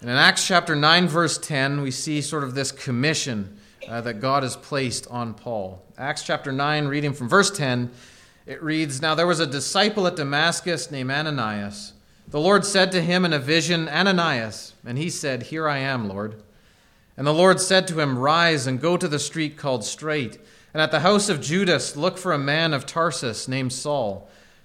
And 0.00 0.10
in 0.10 0.16
Acts 0.16 0.46
chapter 0.46 0.74
9, 0.74 1.08
verse 1.08 1.38
10, 1.38 1.80
we 1.80 1.90
see 1.90 2.20
sort 2.20 2.42
of 2.42 2.54
this 2.54 2.72
commission 2.72 3.58
uh, 3.88 4.00
that 4.00 4.20
God 4.20 4.42
has 4.42 4.56
placed 4.56 5.06
on 5.08 5.34
Paul. 5.34 5.82
Acts 5.96 6.24
chapter 6.24 6.50
9, 6.50 6.86
reading 6.86 7.12
from 7.12 7.28
verse 7.28 7.50
10, 7.50 7.90
it 8.46 8.62
reads 8.62 9.00
Now 9.00 9.14
there 9.14 9.26
was 9.26 9.40
a 9.40 9.46
disciple 9.46 10.06
at 10.06 10.16
Damascus 10.16 10.90
named 10.90 11.10
Ananias. 11.10 11.92
The 12.26 12.40
Lord 12.40 12.64
said 12.64 12.90
to 12.92 13.02
him 13.02 13.24
in 13.24 13.32
a 13.32 13.38
vision, 13.38 13.88
Ananias. 13.88 14.74
And 14.84 14.98
he 14.98 15.10
said, 15.10 15.44
Here 15.44 15.68
I 15.68 15.78
am, 15.78 16.08
Lord. 16.08 16.42
And 17.16 17.26
the 17.26 17.34
Lord 17.34 17.60
said 17.60 17.86
to 17.88 18.00
him, 18.00 18.18
Rise 18.18 18.66
and 18.66 18.80
go 18.80 18.96
to 18.96 19.06
the 19.06 19.18
street 19.18 19.56
called 19.56 19.84
Straight 19.84 20.38
and 20.74 20.80
at 20.80 20.90
the 20.90 21.00
house 21.00 21.28
of 21.28 21.40
Judas, 21.40 21.96
look 21.96 22.16
for 22.16 22.32
a 22.32 22.38
man 22.38 22.72
of 22.72 22.86
Tarsus 22.86 23.46
named 23.46 23.72
Saul, 23.72 24.28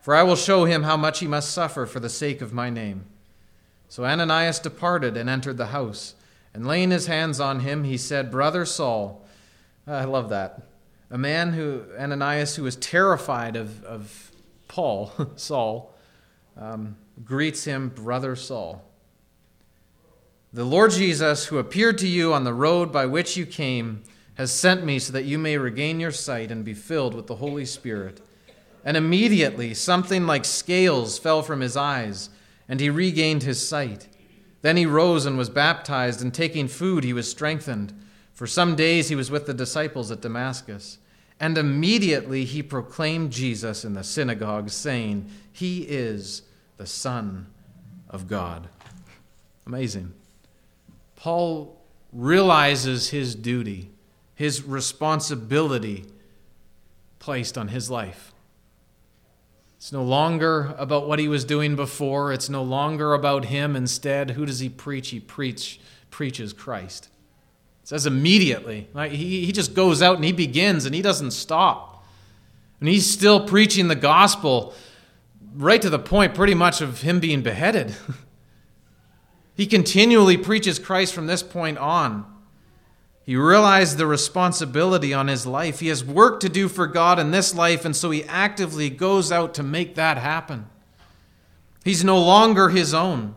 For 0.00 0.14
I 0.14 0.22
will 0.22 0.36
show 0.36 0.64
him 0.64 0.82
how 0.82 0.96
much 0.96 1.20
he 1.20 1.26
must 1.26 1.52
suffer 1.52 1.86
for 1.86 2.00
the 2.00 2.08
sake 2.08 2.40
of 2.40 2.52
my 2.52 2.70
name. 2.70 3.04
So 3.88 4.04
Ananias 4.04 4.58
departed 4.58 5.16
and 5.16 5.28
entered 5.28 5.56
the 5.56 5.66
house. 5.66 6.14
And 6.54 6.66
laying 6.66 6.90
his 6.90 7.06
hands 7.06 7.38
on 7.38 7.60
him, 7.60 7.84
he 7.84 7.96
said, 7.96 8.30
Brother 8.30 8.64
Saul, 8.64 9.24
I 9.86 10.04
love 10.04 10.30
that. 10.30 10.62
A 11.10 11.18
man 11.18 11.52
who, 11.52 11.84
Ananias, 11.98 12.56
who 12.56 12.62
was 12.62 12.76
terrified 12.76 13.56
of, 13.56 13.84
of 13.84 14.32
Paul, 14.68 15.12
Saul, 15.36 15.94
um, 16.56 16.96
greets 17.24 17.64
him, 17.64 17.88
Brother 17.90 18.36
Saul. 18.36 18.82
The 20.52 20.64
Lord 20.64 20.92
Jesus, 20.92 21.46
who 21.46 21.58
appeared 21.58 21.98
to 21.98 22.08
you 22.08 22.32
on 22.32 22.44
the 22.44 22.54
road 22.54 22.90
by 22.90 23.06
which 23.06 23.36
you 23.36 23.46
came, 23.46 24.02
has 24.34 24.52
sent 24.52 24.84
me 24.84 24.98
so 24.98 25.12
that 25.12 25.24
you 25.24 25.38
may 25.38 25.58
regain 25.58 26.00
your 26.00 26.10
sight 26.10 26.50
and 26.50 26.64
be 26.64 26.74
filled 26.74 27.14
with 27.14 27.26
the 27.26 27.36
Holy 27.36 27.64
Spirit. 27.64 28.20
And 28.84 28.96
immediately 28.96 29.74
something 29.74 30.26
like 30.26 30.44
scales 30.44 31.18
fell 31.18 31.42
from 31.42 31.60
his 31.60 31.76
eyes, 31.76 32.30
and 32.68 32.80
he 32.80 32.90
regained 32.90 33.42
his 33.42 33.66
sight. 33.66 34.08
Then 34.62 34.76
he 34.76 34.86
rose 34.86 35.26
and 35.26 35.36
was 35.36 35.50
baptized, 35.50 36.22
and 36.22 36.32
taking 36.32 36.68
food, 36.68 37.04
he 37.04 37.12
was 37.12 37.30
strengthened. 37.30 37.92
For 38.32 38.46
some 38.46 38.76
days 38.76 39.08
he 39.08 39.14
was 39.14 39.30
with 39.30 39.46
the 39.46 39.54
disciples 39.54 40.10
at 40.10 40.22
Damascus. 40.22 40.98
And 41.38 41.56
immediately 41.56 42.44
he 42.44 42.62
proclaimed 42.62 43.32
Jesus 43.32 43.84
in 43.84 43.94
the 43.94 44.04
synagogue, 44.04 44.70
saying, 44.70 45.30
He 45.52 45.82
is 45.82 46.42
the 46.76 46.86
Son 46.86 47.46
of 48.08 48.28
God. 48.28 48.68
Amazing. 49.66 50.12
Paul 51.16 51.78
realizes 52.12 53.10
his 53.10 53.34
duty, 53.34 53.90
his 54.34 54.62
responsibility 54.62 56.06
placed 57.18 57.56
on 57.56 57.68
his 57.68 57.90
life. 57.90 58.32
It's 59.80 59.92
no 59.92 60.02
longer 60.02 60.74
about 60.76 61.08
what 61.08 61.18
he 61.18 61.26
was 61.26 61.42
doing 61.42 61.74
before. 61.74 62.34
It's 62.34 62.50
no 62.50 62.62
longer 62.62 63.14
about 63.14 63.46
him. 63.46 63.74
Instead, 63.74 64.32
who 64.32 64.44
does 64.44 64.58
he 64.58 64.68
preach? 64.68 65.08
He 65.08 65.20
preach, 65.20 65.80
preaches 66.10 66.52
Christ. 66.52 67.08
It 67.80 67.88
says 67.88 68.04
immediately. 68.04 68.88
Right? 68.92 69.10
He, 69.10 69.46
he 69.46 69.52
just 69.52 69.72
goes 69.72 70.02
out 70.02 70.16
and 70.16 70.24
he 70.26 70.32
begins 70.32 70.84
and 70.84 70.94
he 70.94 71.00
doesn't 71.00 71.30
stop. 71.30 72.04
And 72.78 72.90
he's 72.90 73.10
still 73.10 73.46
preaching 73.46 73.88
the 73.88 73.94
gospel 73.94 74.74
right 75.54 75.80
to 75.80 75.88
the 75.88 75.98
point, 75.98 76.34
pretty 76.34 76.54
much, 76.54 76.82
of 76.82 77.00
him 77.00 77.18
being 77.18 77.40
beheaded. 77.40 77.96
he 79.54 79.66
continually 79.66 80.36
preaches 80.36 80.78
Christ 80.78 81.14
from 81.14 81.26
this 81.26 81.42
point 81.42 81.78
on. 81.78 82.26
He 83.24 83.36
realized 83.36 83.98
the 83.98 84.06
responsibility 84.06 85.14
on 85.14 85.28
his 85.28 85.46
life. 85.46 85.80
He 85.80 85.88
has 85.88 86.04
work 86.04 86.40
to 86.40 86.48
do 86.48 86.68
for 86.68 86.86
God 86.86 87.18
in 87.18 87.30
this 87.30 87.54
life, 87.54 87.84
and 87.84 87.94
so 87.94 88.10
he 88.10 88.24
actively 88.24 88.90
goes 88.90 89.30
out 89.30 89.54
to 89.54 89.62
make 89.62 89.94
that 89.94 90.18
happen. 90.18 90.66
He's 91.84 92.04
no 92.04 92.18
longer 92.18 92.70
his 92.70 92.92
own. 92.92 93.34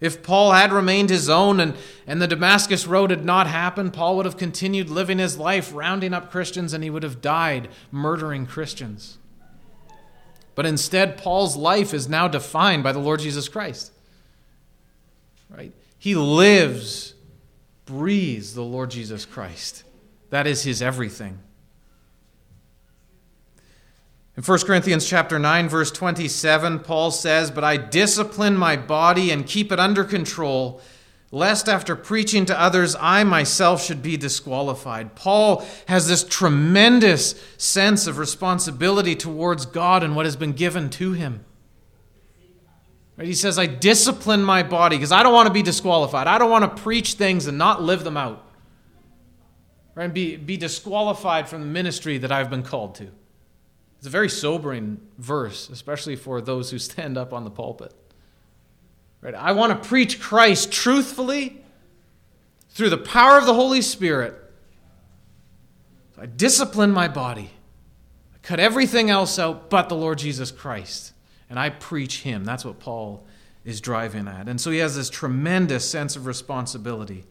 If 0.00 0.22
Paul 0.22 0.52
had 0.52 0.72
remained 0.72 1.10
his 1.10 1.28
own 1.28 1.58
and, 1.58 1.74
and 2.06 2.22
the 2.22 2.28
Damascus 2.28 2.86
Road 2.86 3.10
had 3.10 3.24
not 3.24 3.48
happened, 3.48 3.92
Paul 3.92 4.16
would 4.16 4.26
have 4.26 4.36
continued 4.36 4.88
living 4.88 5.18
his 5.18 5.38
life 5.38 5.74
rounding 5.74 6.14
up 6.14 6.30
Christians 6.30 6.72
and 6.72 6.84
he 6.84 6.90
would 6.90 7.02
have 7.02 7.20
died 7.20 7.68
murdering 7.90 8.46
Christians. 8.46 9.18
But 10.54 10.66
instead, 10.66 11.18
Paul's 11.18 11.56
life 11.56 11.92
is 11.92 12.08
now 12.08 12.28
defined 12.28 12.84
by 12.84 12.92
the 12.92 12.98
Lord 13.00 13.20
Jesus 13.20 13.48
Christ. 13.48 13.92
Right? 15.50 15.72
He 15.98 16.14
lives 16.14 17.14
breathes 17.88 18.54
the 18.54 18.62
Lord 18.62 18.90
Jesus 18.90 19.24
Christ. 19.24 19.82
That 20.30 20.46
is 20.46 20.62
his 20.62 20.82
everything. 20.82 21.38
In 24.36 24.42
1 24.44 24.58
Corinthians 24.66 25.08
chapter 25.08 25.38
9 25.38 25.68
verse 25.68 25.90
27 25.90 26.80
Paul 26.80 27.10
says, 27.10 27.50
"But 27.50 27.64
I 27.64 27.76
discipline 27.76 28.56
my 28.56 28.76
body 28.76 29.30
and 29.30 29.46
keep 29.46 29.72
it 29.72 29.80
under 29.80 30.04
control, 30.04 30.80
lest 31.32 31.68
after 31.68 31.96
preaching 31.96 32.46
to 32.46 32.60
others 32.60 32.94
I 33.00 33.24
myself 33.24 33.82
should 33.82 34.02
be 34.02 34.16
disqualified." 34.16 35.16
Paul 35.16 35.66
has 35.86 36.06
this 36.06 36.22
tremendous 36.22 37.34
sense 37.56 38.06
of 38.06 38.18
responsibility 38.18 39.16
towards 39.16 39.66
God 39.66 40.04
and 40.04 40.14
what 40.14 40.26
has 40.26 40.36
been 40.36 40.52
given 40.52 40.90
to 40.90 41.12
him. 41.12 41.44
Right? 43.18 43.26
He 43.26 43.34
says, 43.34 43.58
I 43.58 43.66
discipline 43.66 44.44
my 44.44 44.62
body 44.62 44.96
because 44.96 45.10
I 45.10 45.24
don't 45.24 45.34
want 45.34 45.48
to 45.48 45.52
be 45.52 45.62
disqualified. 45.62 46.28
I 46.28 46.38
don't 46.38 46.50
want 46.50 46.76
to 46.76 46.82
preach 46.82 47.14
things 47.14 47.48
and 47.48 47.58
not 47.58 47.82
live 47.82 48.04
them 48.04 48.16
out. 48.16 48.46
Right? 49.96 50.04
And 50.04 50.14
be, 50.14 50.36
be 50.36 50.56
disqualified 50.56 51.48
from 51.48 51.60
the 51.60 51.66
ministry 51.66 52.18
that 52.18 52.30
I've 52.30 52.48
been 52.48 52.62
called 52.62 52.94
to. 52.96 53.08
It's 53.98 54.06
a 54.06 54.10
very 54.10 54.28
sobering 54.28 55.00
verse, 55.18 55.68
especially 55.68 56.14
for 56.14 56.40
those 56.40 56.70
who 56.70 56.78
stand 56.78 57.18
up 57.18 57.32
on 57.32 57.42
the 57.42 57.50
pulpit. 57.50 57.92
Right? 59.20 59.34
I 59.34 59.50
want 59.50 59.82
to 59.82 59.88
preach 59.88 60.20
Christ 60.20 60.70
truthfully 60.70 61.60
through 62.70 62.90
the 62.90 62.98
power 62.98 63.36
of 63.36 63.46
the 63.46 63.54
Holy 63.54 63.82
Spirit. 63.82 64.36
So 66.14 66.22
I 66.22 66.26
discipline 66.26 66.92
my 66.92 67.08
body. 67.08 67.50
I 68.32 68.38
cut 68.42 68.60
everything 68.60 69.10
else 69.10 69.40
out 69.40 69.68
but 69.68 69.88
the 69.88 69.96
Lord 69.96 70.18
Jesus 70.18 70.52
Christ 70.52 71.14
and 71.50 71.58
I 71.58 71.70
preach 71.70 72.22
him. 72.22 72.44
That's 72.44 72.64
what 72.64 72.78
Paul 72.78 73.26
is 73.64 73.80
driving 73.80 74.28
at. 74.28 74.48
And 74.48 74.60
so 74.60 74.70
he 74.70 74.78
has 74.78 74.96
this 74.96 75.10
tremendous 75.10 75.88
sense 75.88 76.16
of 76.16 76.26
responsibility 76.26 77.24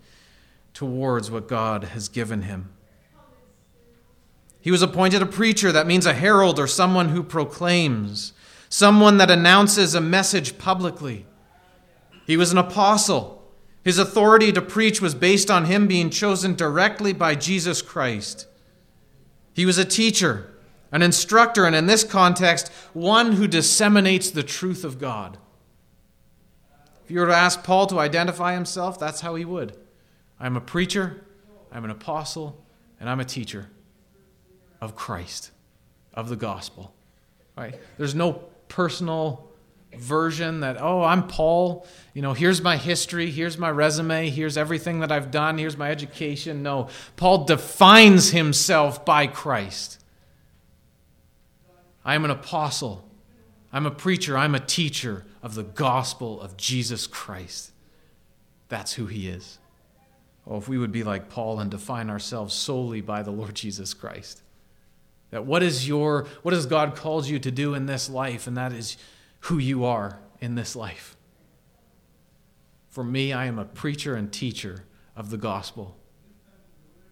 towards 0.74 1.32
what 1.32 1.48
God 1.48 1.86
has 1.86 2.10
given 2.10 2.44
him. 2.44 2.70
He 4.60 4.72
was 4.72 4.82
appointed 4.82 5.22
a 5.22 5.26
preacher. 5.26 5.72
That 5.72 5.88
means 5.88 6.06
a 6.06 6.14
herald 6.14 6.60
or 6.60 6.68
someone 6.68 7.10
who 7.10 7.24
proclaims, 7.24 8.34
someone 8.70 9.18
that 9.18 9.32
announces 9.32 9.96
a 9.96 10.02
message 10.02 10.58
publicly. 10.58 11.26
He 12.26 12.38
was 12.38 12.52
an 12.52 12.58
apostle. 12.58 13.44
His 13.84 13.98
authority 13.98 14.52
to 14.52 14.62
preach 14.62 15.02
was 15.02 15.16
based 15.16 15.50
on 15.50 15.66
him 15.66 15.88
being 15.88 16.10
chosen 16.10 16.56
directly 16.56 17.14
by 17.14 17.36
Jesus 17.36 17.82
Christ. 17.82 18.46
He 19.54 19.66
was 19.66 19.78
a 19.78 19.86
teacher 19.86 20.54
an 20.92 21.02
instructor, 21.02 21.66
and 21.66 21.76
in 21.76 21.86
this 21.86 22.04
context, 22.04 22.70
one 22.94 23.34
who 23.34 23.48
disseminates 23.48 24.32
the 24.32 24.44
truth 24.44 24.84
of 24.84 25.00
God. 25.00 25.38
If 27.04 27.12
you 27.12 27.20
were 27.20 27.28
to 27.28 27.36
ask 27.36 27.64
Paul 27.64 27.88
to 27.88 28.00
identify 28.00 28.54
himself, 28.54 29.00
that's 29.00 29.22
how 29.22 29.36
he 29.36 29.46
would. 29.46 29.76
I'm 30.40 30.58
a 30.58 30.62
preacher, 30.62 31.26
I'm 31.72 31.86
an 31.86 31.92
apostle, 31.92 32.64
and 33.00 33.10
I'm 33.10 33.20
a 33.20 33.26
teacher 33.26 33.70
of 34.82 34.96
Christ, 34.96 35.52
of 36.14 36.30
the 36.30 36.36
gospel. 36.36 36.94
Right? 37.58 37.76
There's 37.98 38.14
no 38.14 38.34
personal 38.68 39.48
version 39.96 40.60
that, 40.60 40.82
oh, 40.82 41.04
I'm 41.04 41.28
Paul. 41.28 41.88
You 42.14 42.22
know, 42.22 42.34
here's 42.34 42.62
my 42.62 42.78
history, 42.78 43.32
here's 43.32 43.58
my 43.58 43.72
resume, 43.72 44.30
here's 44.30 44.58
everything 44.58 45.00
that 45.00 45.12
I've 45.12 45.32
done, 45.32 45.58
here's 45.58 45.78
my 45.78 45.90
education. 45.90 46.62
No, 46.62 46.90
Paul 47.16 47.46
defines 47.46 48.32
himself 48.32 49.06
by 49.06 49.28
Christ. 49.28 50.04
I 52.08 52.16
am 52.16 52.24
an 52.24 52.32
apostle. 52.32 53.06
I'm 53.74 53.86
a 53.86 53.92
preacher. 53.92 54.38
I'm 54.38 54.56
a 54.56 54.62
teacher 54.62 55.26
of 55.44 55.56
the 55.56 55.64
gospel 55.64 56.40
of 56.40 56.56
Jesus 56.56 57.06
Christ. 57.06 57.74
That's 58.70 58.94
who 58.94 59.08
he 59.08 59.28
is. 59.28 59.60
Oh, 60.48 60.56
if 60.56 60.70
we 60.70 60.78
would 60.78 60.94
be 60.94 61.04
like 61.04 61.30
Paul 61.30 61.60
and 61.60 61.70
define 61.70 62.10
ourselves 62.10 62.54
solely 62.54 63.02
by 63.02 63.24
the 63.24 63.32
Lord 63.32 63.56
Jesus 63.56 63.94
Christ. 63.94 64.42
That 65.32 65.46
what 65.46 65.62
is 65.62 65.86
your 65.86 66.28
what 66.44 66.54
has 66.54 66.66
God 66.66 66.96
called 66.96 67.28
you 67.28 67.40
to 67.40 67.52
do 67.52 67.74
in 67.74 67.88
this 67.88 68.10
life 68.10 68.48
and 68.48 68.56
that 68.56 68.72
is 68.72 68.96
who 69.42 69.58
you 69.58 69.84
are 69.84 70.20
in 70.40 70.56
this 70.56 70.78
life. 70.78 71.18
For 72.88 73.04
me, 73.04 73.34
I 73.34 73.48
am 73.48 73.60
a 73.60 73.66
preacher 73.66 74.16
and 74.16 74.32
teacher 74.32 74.86
of 75.14 75.30
the 75.30 75.38
gospel. 75.38 75.97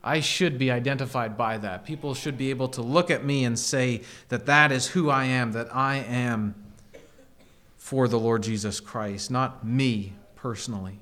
I 0.05 0.19
should 0.19 0.59
be 0.59 0.69
identified 0.69 1.35
by 1.35 1.57
that. 1.57 1.83
People 1.83 2.13
should 2.13 2.37
be 2.37 2.51
able 2.51 2.67
to 2.69 2.83
look 2.83 3.09
at 3.09 3.25
me 3.25 3.43
and 3.43 3.57
say 3.57 4.01
that 4.29 4.45
that 4.45 4.71
is 4.71 4.85
who 4.85 5.09
I 5.09 5.25
am, 5.25 5.53
that 5.53 5.75
I 5.75 5.95
am 5.97 6.53
for 7.75 8.07
the 8.07 8.19
Lord 8.19 8.43
Jesus 8.43 8.79
Christ, 8.79 9.31
not 9.31 9.65
me 9.65 10.13
personally. 10.35 10.99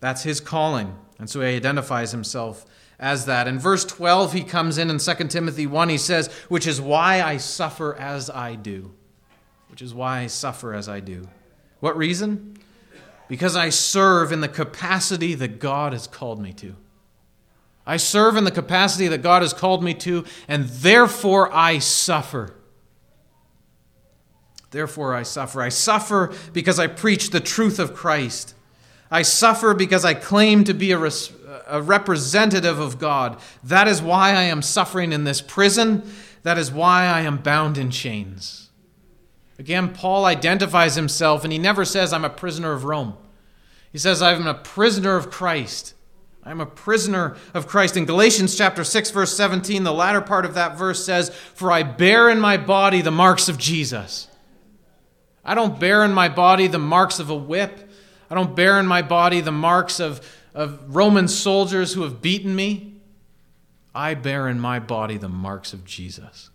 That's 0.00 0.22
his 0.22 0.40
calling. 0.40 0.96
And 1.18 1.28
so 1.28 1.42
he 1.42 1.54
identifies 1.54 2.12
himself 2.12 2.64
as 2.98 3.26
that. 3.26 3.46
In 3.46 3.58
verse 3.58 3.84
12, 3.84 4.32
he 4.32 4.42
comes 4.42 4.78
in 4.78 4.88
in 4.88 4.98
2 4.98 5.14
Timothy 5.28 5.66
1, 5.66 5.90
he 5.90 5.98
says, 5.98 6.32
Which 6.48 6.66
is 6.66 6.80
why 6.80 7.20
I 7.20 7.36
suffer 7.36 7.94
as 7.96 8.30
I 8.30 8.54
do. 8.54 8.94
Which 9.68 9.82
is 9.82 9.92
why 9.92 10.20
I 10.20 10.26
suffer 10.28 10.72
as 10.72 10.88
I 10.88 11.00
do. 11.00 11.28
What 11.80 11.94
reason? 11.98 12.56
Because 13.28 13.54
I 13.54 13.68
serve 13.68 14.32
in 14.32 14.40
the 14.40 14.48
capacity 14.48 15.34
that 15.34 15.58
God 15.58 15.92
has 15.92 16.06
called 16.06 16.40
me 16.40 16.54
to. 16.54 16.74
I 17.86 17.98
serve 17.98 18.36
in 18.36 18.44
the 18.44 18.50
capacity 18.50 19.06
that 19.08 19.22
God 19.22 19.42
has 19.42 19.52
called 19.52 19.82
me 19.82 19.94
to, 19.94 20.24
and 20.48 20.64
therefore 20.64 21.54
I 21.54 21.78
suffer. 21.78 22.54
Therefore 24.72 25.14
I 25.14 25.22
suffer. 25.22 25.62
I 25.62 25.68
suffer 25.68 26.32
because 26.52 26.78
I 26.78 26.88
preach 26.88 27.30
the 27.30 27.40
truth 27.40 27.78
of 27.78 27.94
Christ. 27.94 28.54
I 29.10 29.22
suffer 29.22 29.72
because 29.72 30.04
I 30.04 30.14
claim 30.14 30.64
to 30.64 30.74
be 30.74 30.90
a, 30.90 30.98
res- 30.98 31.32
a 31.68 31.80
representative 31.80 32.80
of 32.80 32.98
God. 32.98 33.38
That 33.62 33.86
is 33.86 34.02
why 34.02 34.30
I 34.30 34.42
am 34.42 34.62
suffering 34.62 35.12
in 35.12 35.24
this 35.24 35.40
prison. 35.40 36.02
That 36.42 36.58
is 36.58 36.72
why 36.72 37.06
I 37.06 37.20
am 37.20 37.38
bound 37.38 37.78
in 37.78 37.90
chains. 37.90 38.70
Again, 39.58 39.94
Paul 39.94 40.24
identifies 40.24 40.96
himself 40.96 41.44
and 41.44 41.52
he 41.52 41.58
never 41.58 41.84
says, 41.84 42.12
I'm 42.12 42.24
a 42.24 42.30
prisoner 42.30 42.72
of 42.72 42.84
Rome. 42.84 43.16
He 43.92 43.98
says, 43.98 44.20
I'm 44.20 44.46
a 44.46 44.54
prisoner 44.54 45.16
of 45.16 45.30
Christ. 45.30 45.94
I'm 46.46 46.60
a 46.60 46.66
prisoner 46.66 47.36
of 47.54 47.66
Christ. 47.66 47.96
In 47.96 48.04
Galatians 48.04 48.56
chapter 48.56 48.84
6 48.84 49.10
verse 49.10 49.36
17, 49.36 49.82
the 49.82 49.92
latter 49.92 50.20
part 50.20 50.44
of 50.44 50.54
that 50.54 50.78
verse 50.78 51.04
says, 51.04 51.30
"For 51.54 51.72
I 51.72 51.82
bear 51.82 52.30
in 52.30 52.38
my 52.38 52.56
body 52.56 53.02
the 53.02 53.10
marks 53.10 53.48
of 53.48 53.58
Jesus." 53.58 54.28
I 55.44 55.54
don't 55.54 55.80
bear 55.80 56.04
in 56.04 56.12
my 56.12 56.28
body 56.28 56.68
the 56.68 56.78
marks 56.78 57.18
of 57.18 57.30
a 57.30 57.34
whip. 57.34 57.90
I 58.30 58.34
don't 58.36 58.54
bear 58.54 58.78
in 58.78 58.86
my 58.86 59.02
body 59.02 59.40
the 59.40 59.52
marks 59.52 59.98
of, 60.00 60.20
of 60.54 60.94
Roman 60.94 61.28
soldiers 61.28 61.94
who 61.94 62.02
have 62.02 62.22
beaten 62.22 62.54
me. 62.54 62.94
I 63.94 64.14
bear 64.14 64.48
in 64.48 64.60
my 64.60 64.78
body 64.78 65.16
the 65.16 65.28
marks 65.28 65.72
of 65.72 65.84
Jesus. 65.84 66.50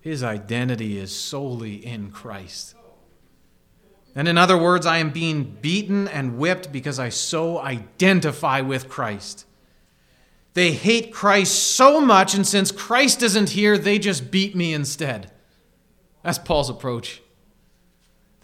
His 0.00 0.22
identity 0.22 0.98
is 0.98 1.14
solely 1.14 1.84
in 1.84 2.10
Christ. 2.10 2.74
And 4.14 4.28
in 4.28 4.38
other 4.38 4.56
words, 4.56 4.86
I 4.86 4.98
am 4.98 5.10
being 5.10 5.56
beaten 5.60 6.06
and 6.06 6.38
whipped 6.38 6.70
because 6.70 6.98
I 6.98 7.08
so 7.08 7.58
identify 7.60 8.60
with 8.60 8.88
Christ. 8.88 9.44
They 10.54 10.70
hate 10.70 11.12
Christ 11.12 11.74
so 11.74 12.00
much, 12.00 12.32
and 12.34 12.46
since 12.46 12.70
Christ 12.70 13.22
isn't 13.24 13.50
here, 13.50 13.76
they 13.76 13.98
just 13.98 14.30
beat 14.30 14.54
me 14.54 14.72
instead. 14.72 15.32
That's 16.22 16.38
Paul's 16.38 16.70
approach. 16.70 17.23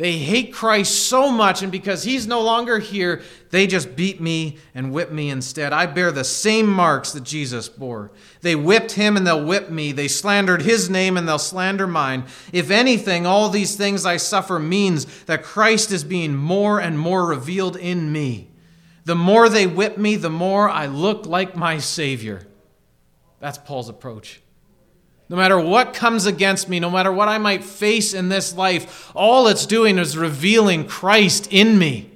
They 0.01 0.17
hate 0.17 0.55
Christ 0.55 1.11
so 1.11 1.31
much, 1.31 1.61
and 1.61 1.71
because 1.71 2.05
he's 2.05 2.27
no 2.27 2.41
longer 2.41 2.79
here, 2.79 3.21
they 3.51 3.67
just 3.67 3.97
beat 3.97 4.19
me 4.19 4.57
and 4.75 4.95
whip 4.95 5.13
me 5.13 5.29
instead. 5.29 5.75
I 5.75 5.85
bear 5.85 6.11
the 6.11 6.25
same 6.25 6.67
marks 6.67 7.13
that 7.13 7.23
Jesus 7.23 7.69
bore. 7.69 8.11
They 8.41 8.57
whipped 8.57 8.93
him 8.93 9.19
and 9.19 9.27
they'll 9.27 9.45
whip 9.45 9.69
me. 9.69 9.93
They 9.93 10.09
slandered 10.09 10.63
his 10.63 10.89
name 10.89 11.19
and 11.19 11.29
they'll 11.29 11.39
slander 11.39 11.87
mine. 11.87 12.25
If 12.51 12.71
anything, 12.71 13.27
all 13.27 13.51
these 13.51 13.77
things 13.77 14.07
I 14.07 14.17
suffer 14.17 14.59
means 14.59 15.05
that 15.25 15.43
Christ 15.43 15.93
is 15.93 16.03
being 16.03 16.35
more 16.35 16.81
and 16.81 16.99
more 16.99 17.27
revealed 17.27 17.77
in 17.77 18.11
me. 18.11 18.49
The 19.05 19.15
more 19.15 19.51
they 19.51 19.67
whip 19.67 19.99
me, 19.99 20.17
the 20.17 20.31
more 20.31 20.71
I 20.71 20.87
look 20.87 21.27
like 21.27 21.57
my 21.57 21.77
Savior. 21.77 22.49
That's 23.39 23.59
Paul's 23.59 23.91
approach. 23.91 24.41
No 25.31 25.37
matter 25.37 25.61
what 25.61 25.95
comes 25.95 26.27
against 26.27 26.69
me, 26.69 26.81
no 26.81 26.91
matter 26.91 27.13
what 27.13 27.29
I 27.29 27.39
might 27.39 27.63
face 27.63 28.15
in 28.15 28.29
this 28.29 28.53
life, 28.53 29.13
all 29.15 29.47
it's 29.47 29.65
doing 29.65 29.97
is 29.97 30.19
revealing 30.19 30.89
Christ 30.89 31.53
in 31.53 31.79
me. 31.79 32.11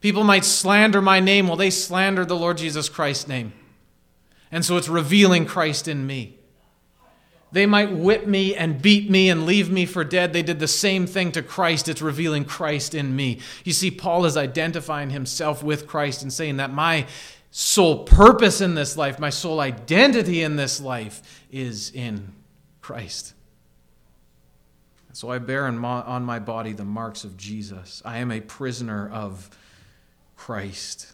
People 0.00 0.24
might 0.24 0.46
slander 0.46 1.02
my 1.02 1.20
name. 1.20 1.46
Well, 1.46 1.58
they 1.58 1.68
slander 1.68 2.24
the 2.24 2.36
Lord 2.36 2.56
Jesus 2.56 2.88
Christ's 2.88 3.28
name. 3.28 3.52
And 4.50 4.64
so 4.64 4.78
it's 4.78 4.88
revealing 4.88 5.44
Christ 5.44 5.88
in 5.88 6.06
me. 6.06 6.38
They 7.52 7.66
might 7.66 7.92
whip 7.92 8.26
me 8.26 8.54
and 8.54 8.80
beat 8.80 9.10
me 9.10 9.28
and 9.28 9.44
leave 9.44 9.70
me 9.70 9.84
for 9.84 10.04
dead. 10.04 10.32
They 10.32 10.42
did 10.42 10.60
the 10.60 10.68
same 10.68 11.06
thing 11.06 11.32
to 11.32 11.42
Christ. 11.42 11.86
It's 11.86 12.00
revealing 12.00 12.46
Christ 12.46 12.94
in 12.94 13.14
me. 13.14 13.40
You 13.64 13.74
see, 13.74 13.90
Paul 13.90 14.24
is 14.24 14.38
identifying 14.38 15.10
himself 15.10 15.62
with 15.62 15.86
Christ 15.86 16.22
and 16.22 16.32
saying 16.32 16.56
that 16.56 16.72
my 16.72 17.06
sole 17.50 18.04
purpose 18.04 18.62
in 18.62 18.74
this 18.74 18.96
life, 18.96 19.18
my 19.18 19.30
sole 19.30 19.60
identity 19.60 20.42
in 20.42 20.56
this 20.56 20.80
life 20.80 21.37
is 21.50 21.90
in 21.90 22.32
Christ. 22.80 23.34
So 25.12 25.30
I 25.30 25.38
bear 25.38 25.66
on 25.66 25.78
my 25.78 26.38
body 26.38 26.72
the 26.72 26.84
marks 26.84 27.24
of 27.24 27.36
Jesus. 27.36 28.02
I 28.04 28.18
am 28.18 28.30
a 28.30 28.40
prisoner 28.40 29.10
of 29.12 29.50
Christ. 30.36 31.12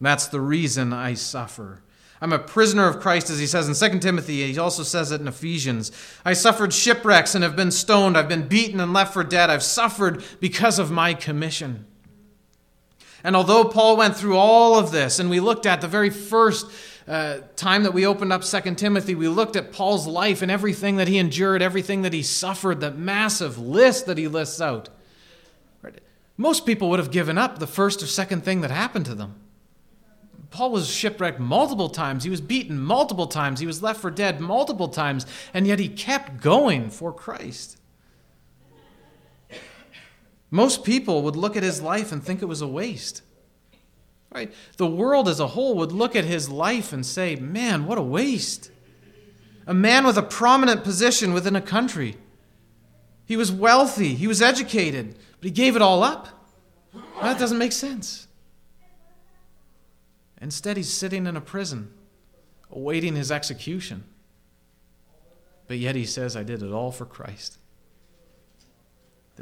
That's 0.00 0.26
the 0.26 0.40
reason 0.40 0.92
I 0.92 1.14
suffer. 1.14 1.82
I'm 2.20 2.32
a 2.32 2.38
prisoner 2.38 2.88
of 2.88 3.00
Christ, 3.00 3.30
as 3.30 3.38
he 3.38 3.46
says 3.46 3.68
in 3.68 3.90
2 3.90 3.98
Timothy. 4.00 4.52
He 4.52 4.58
also 4.58 4.82
says 4.82 5.12
it 5.12 5.20
in 5.20 5.28
Ephesians. 5.28 5.92
I 6.24 6.32
suffered 6.32 6.72
shipwrecks 6.72 7.34
and 7.34 7.44
have 7.44 7.54
been 7.54 7.70
stoned. 7.70 8.16
I've 8.16 8.28
been 8.28 8.48
beaten 8.48 8.80
and 8.80 8.92
left 8.92 9.12
for 9.12 9.22
dead. 9.22 9.50
I've 9.50 9.62
suffered 9.62 10.24
because 10.40 10.78
of 10.78 10.90
my 10.90 11.14
commission. 11.14 11.86
And 13.22 13.36
although 13.36 13.64
Paul 13.64 13.96
went 13.96 14.16
through 14.16 14.36
all 14.36 14.78
of 14.78 14.90
this, 14.90 15.20
and 15.20 15.30
we 15.30 15.38
looked 15.38 15.66
at 15.66 15.80
the 15.80 15.88
very 15.88 16.10
first 16.10 16.68
uh, 17.06 17.38
time 17.56 17.82
that 17.82 17.92
we 17.92 18.06
opened 18.06 18.32
up 18.32 18.44
Second 18.44 18.76
Timothy, 18.76 19.14
we 19.14 19.28
looked 19.28 19.56
at 19.56 19.72
Paul's 19.72 20.06
life 20.06 20.42
and 20.42 20.50
everything 20.50 20.96
that 20.96 21.08
he 21.08 21.18
endured, 21.18 21.62
everything 21.62 22.02
that 22.02 22.12
he 22.12 22.22
suffered, 22.22 22.80
the 22.80 22.90
massive 22.90 23.58
list 23.58 24.06
that 24.06 24.18
he 24.18 24.28
lists 24.28 24.60
out. 24.60 24.88
Most 26.36 26.64
people 26.66 26.88
would 26.90 26.98
have 26.98 27.10
given 27.10 27.38
up 27.38 27.58
the 27.58 27.66
first 27.66 28.02
or 28.02 28.06
second 28.06 28.44
thing 28.44 28.62
that 28.62 28.70
happened 28.70 29.06
to 29.06 29.14
them. 29.14 29.34
Paul 30.50 30.70
was 30.70 30.88
shipwrecked 30.88 31.40
multiple 31.40 31.88
times. 31.88 32.24
He 32.24 32.30
was 32.30 32.40
beaten 32.40 32.78
multiple 32.78 33.26
times. 33.26 33.60
He 33.60 33.66
was 33.66 33.82
left 33.82 34.00
for 34.00 34.10
dead 34.10 34.40
multiple 34.40 34.88
times. 34.88 35.26
And 35.54 35.66
yet 35.66 35.78
he 35.78 35.88
kept 35.88 36.42
going 36.42 36.90
for 36.90 37.12
Christ. 37.12 37.78
Most 40.50 40.84
people 40.84 41.22
would 41.22 41.36
look 41.36 41.56
at 41.56 41.62
his 41.62 41.80
life 41.80 42.12
and 42.12 42.22
think 42.22 42.42
it 42.42 42.46
was 42.46 42.60
a 42.60 42.68
waste. 42.68 43.22
Right? 44.34 44.52
The 44.76 44.86
world 44.86 45.28
as 45.28 45.40
a 45.40 45.48
whole 45.48 45.74
would 45.76 45.92
look 45.92 46.16
at 46.16 46.24
his 46.24 46.48
life 46.48 46.92
and 46.92 47.04
say, 47.04 47.36
man, 47.36 47.86
what 47.86 47.98
a 47.98 48.02
waste. 48.02 48.70
A 49.66 49.74
man 49.74 50.06
with 50.06 50.16
a 50.16 50.22
prominent 50.22 50.84
position 50.84 51.34
within 51.34 51.54
a 51.54 51.60
country. 51.60 52.16
He 53.24 53.36
was 53.36 53.52
wealthy, 53.52 54.14
he 54.14 54.26
was 54.26 54.42
educated, 54.42 55.14
but 55.14 55.44
he 55.44 55.50
gave 55.50 55.76
it 55.76 55.82
all 55.82 56.02
up. 56.02 56.28
Well, 56.92 57.04
that 57.22 57.38
doesn't 57.38 57.58
make 57.58 57.72
sense. 57.72 58.26
Instead, 60.40 60.76
he's 60.76 60.92
sitting 60.92 61.26
in 61.26 61.36
a 61.36 61.40
prison, 61.40 61.92
awaiting 62.70 63.14
his 63.14 63.30
execution. 63.30 64.04
But 65.68 65.78
yet 65.78 65.94
he 65.94 66.04
says, 66.04 66.36
I 66.36 66.42
did 66.42 66.62
it 66.62 66.72
all 66.72 66.90
for 66.90 67.06
Christ 67.06 67.58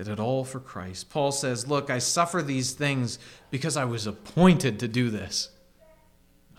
did 0.00 0.08
it 0.08 0.18
all 0.18 0.44
for 0.44 0.60
Christ. 0.60 1.10
Paul 1.10 1.30
says, 1.30 1.68
Look, 1.68 1.90
I 1.90 1.98
suffer 1.98 2.40
these 2.40 2.72
things 2.72 3.18
because 3.50 3.76
I 3.76 3.84
was 3.84 4.06
appointed 4.06 4.80
to 4.80 4.88
do 4.88 5.10
this. 5.10 5.50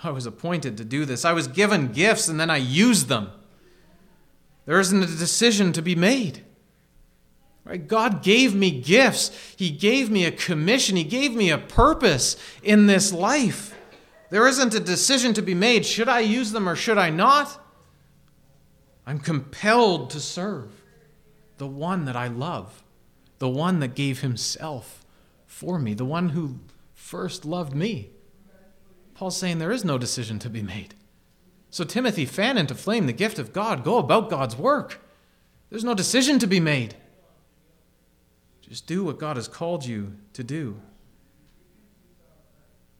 I 0.03 0.11
was 0.11 0.27
appointed 0.27 0.77
to 0.77 0.85
do 0.85 1.05
this. 1.05 1.25
I 1.25 1.33
was 1.33 1.47
given 1.47 1.91
gifts 1.91 2.27
and 2.27 2.39
then 2.39 2.51
I 2.51 2.57
used 2.57 3.07
them. 3.07 3.31
There 4.65 4.79
isn't 4.79 5.01
a 5.01 5.07
decision 5.07 5.73
to 5.73 5.81
be 5.81 5.95
made. 5.95 6.43
Right? 7.65 7.87
God 7.87 8.21
gave 8.21 8.53
me 8.53 8.69
gifts. 8.79 9.31
He 9.57 9.71
gave 9.71 10.11
me 10.11 10.23
a 10.25 10.31
commission. 10.31 10.95
He 10.95 11.03
gave 11.03 11.33
me 11.33 11.49
a 11.49 11.57
purpose 11.57 12.35
in 12.61 12.85
this 12.85 13.11
life. 13.11 13.75
There 14.29 14.47
isn't 14.47 14.75
a 14.75 14.79
decision 14.79 15.33
to 15.33 15.41
be 15.41 15.55
made. 15.55 15.83
Should 15.87 16.09
I 16.09 16.19
use 16.19 16.51
them 16.51 16.69
or 16.69 16.75
should 16.75 16.99
I 16.99 17.09
not? 17.09 17.59
I'm 19.07 19.17
compelled 19.17 20.11
to 20.11 20.19
serve 20.19 20.69
the 21.57 21.65
one 21.65 22.05
that 22.05 22.15
I 22.15 22.27
love 22.27 22.83
the 23.41 23.49
one 23.49 23.79
that 23.79 23.95
gave 23.95 24.21
himself 24.21 25.03
for 25.47 25.79
me, 25.79 25.95
the 25.95 26.05
one 26.05 26.29
who 26.29 26.59
first 26.93 27.43
loved 27.43 27.73
me. 27.73 28.11
Paul's 29.15 29.35
saying 29.35 29.57
there 29.57 29.71
is 29.71 29.83
no 29.83 29.97
decision 29.97 30.37
to 30.37 30.49
be 30.49 30.61
made. 30.61 30.93
So, 31.71 31.83
Timothy, 31.83 32.27
fan 32.27 32.55
into 32.55 32.75
flame 32.75 33.07
the 33.07 33.13
gift 33.13 33.39
of 33.39 33.51
God. 33.51 33.83
Go 33.83 33.97
about 33.97 34.29
God's 34.29 34.55
work. 34.55 35.01
There's 35.71 35.83
no 35.83 35.95
decision 35.95 36.37
to 36.37 36.45
be 36.45 36.59
made. 36.59 36.93
Just 38.61 38.85
do 38.85 39.03
what 39.03 39.17
God 39.17 39.37
has 39.37 39.47
called 39.47 39.87
you 39.87 40.17
to 40.33 40.43
do. 40.43 40.79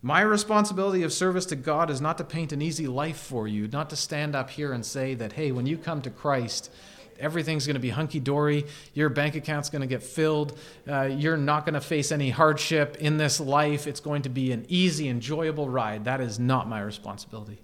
My 0.02 0.22
responsibility 0.22 1.04
of 1.04 1.14
service 1.14 1.46
to 1.46 1.56
God 1.56 1.92
is 1.92 2.02
not 2.02 2.18
to 2.18 2.24
paint 2.24 2.52
an 2.52 2.64
easy 2.64 2.88
life 2.88 3.18
for 3.18 3.48
you, 3.48 3.68
not 3.68 3.92
to 3.92 3.96
stand 3.96 4.36
up 4.36 4.50
here 4.50 4.74
and 4.74 4.84
say 4.84 5.14
that, 5.14 5.34
hey, 5.34 5.52
when 5.52 5.68
you 5.68 5.78
come 5.78 6.02
to 6.02 6.10
Christ, 6.10 6.72
everything's 7.22 7.66
going 7.66 7.76
to 7.76 7.80
be 7.82 7.90
hunky 7.90 8.20
dory. 8.20 8.66
Your 8.94 9.10
bank 9.10 9.36
account's 9.36 9.70
going 9.70 9.82
to 9.82 9.88
get 9.88 10.04
filled. 10.04 10.58
Uh, 10.88 11.04
you're 11.04 11.38
not 11.38 11.66
going 11.66 11.76
to 11.76 11.82
face 11.82 12.12
any 12.12 12.30
hardship 12.30 12.98
in 13.00 13.18
this 13.18 13.40
life. 13.40 13.88
It's 13.88 14.00
going 14.00 14.24
to 14.24 14.30
be 14.30 14.52
an 14.52 14.66
easy, 14.68 15.08
enjoyable 15.08 15.70
ride. 15.70 16.06
That 16.06 16.22
is 16.22 16.40
not 16.40 16.68
my 16.68 16.82
responsibility. 16.82 17.60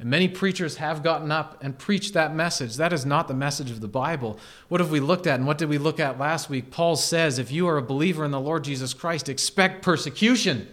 And 0.00 0.08
many 0.08 0.28
preachers 0.28 0.76
have 0.76 1.02
gotten 1.02 1.30
up 1.30 1.62
and 1.62 1.78
preached 1.78 2.14
that 2.14 2.34
message. 2.34 2.76
That 2.76 2.94
is 2.94 3.04
not 3.04 3.28
the 3.28 3.34
message 3.34 3.70
of 3.70 3.82
the 3.82 3.88
Bible. 3.88 4.38
What 4.68 4.80
have 4.80 4.90
we 4.90 4.98
looked 4.98 5.26
at 5.26 5.34
and 5.34 5.46
what 5.46 5.58
did 5.58 5.68
we 5.68 5.76
look 5.76 6.00
at 6.00 6.18
last 6.18 6.48
week? 6.48 6.70
Paul 6.70 6.96
says 6.96 7.38
if 7.38 7.52
you 7.52 7.68
are 7.68 7.76
a 7.76 7.82
believer 7.82 8.24
in 8.24 8.30
the 8.30 8.40
Lord 8.40 8.64
Jesus 8.64 8.94
Christ, 8.94 9.28
expect 9.28 9.82
persecution. 9.82 10.66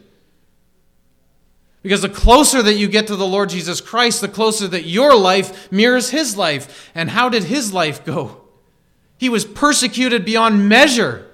Because 1.87 2.01
the 2.01 2.09
closer 2.09 2.61
that 2.61 2.73
you 2.73 2.89
get 2.89 3.07
to 3.07 3.15
the 3.15 3.25
Lord 3.25 3.47
Jesus 3.47 3.79
Christ, 3.79 4.19
the 4.19 4.27
closer 4.27 4.67
that 4.67 4.83
your 4.87 5.15
life 5.15 5.71
mirrors 5.71 6.09
his 6.09 6.35
life. 6.35 6.91
And 6.93 7.09
how 7.09 7.29
did 7.29 7.45
his 7.45 7.71
life 7.71 8.03
go? 8.03 8.41
He 9.17 9.29
was 9.29 9.45
persecuted 9.45 10.25
beyond 10.25 10.67
measure. 10.67 11.31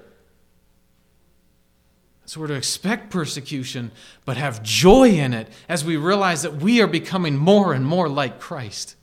So 2.26 2.40
we're 2.40 2.46
to 2.46 2.54
expect 2.54 3.10
persecution, 3.10 3.90
but 4.24 4.36
have 4.36 4.62
joy 4.62 5.08
in 5.08 5.34
it 5.34 5.48
as 5.68 5.84
we 5.84 5.96
realize 5.96 6.42
that 6.42 6.54
we 6.54 6.80
are 6.80 6.86
becoming 6.86 7.36
more 7.36 7.72
and 7.72 7.84
more 7.84 8.08
like 8.08 8.38
Christ. 8.38 8.94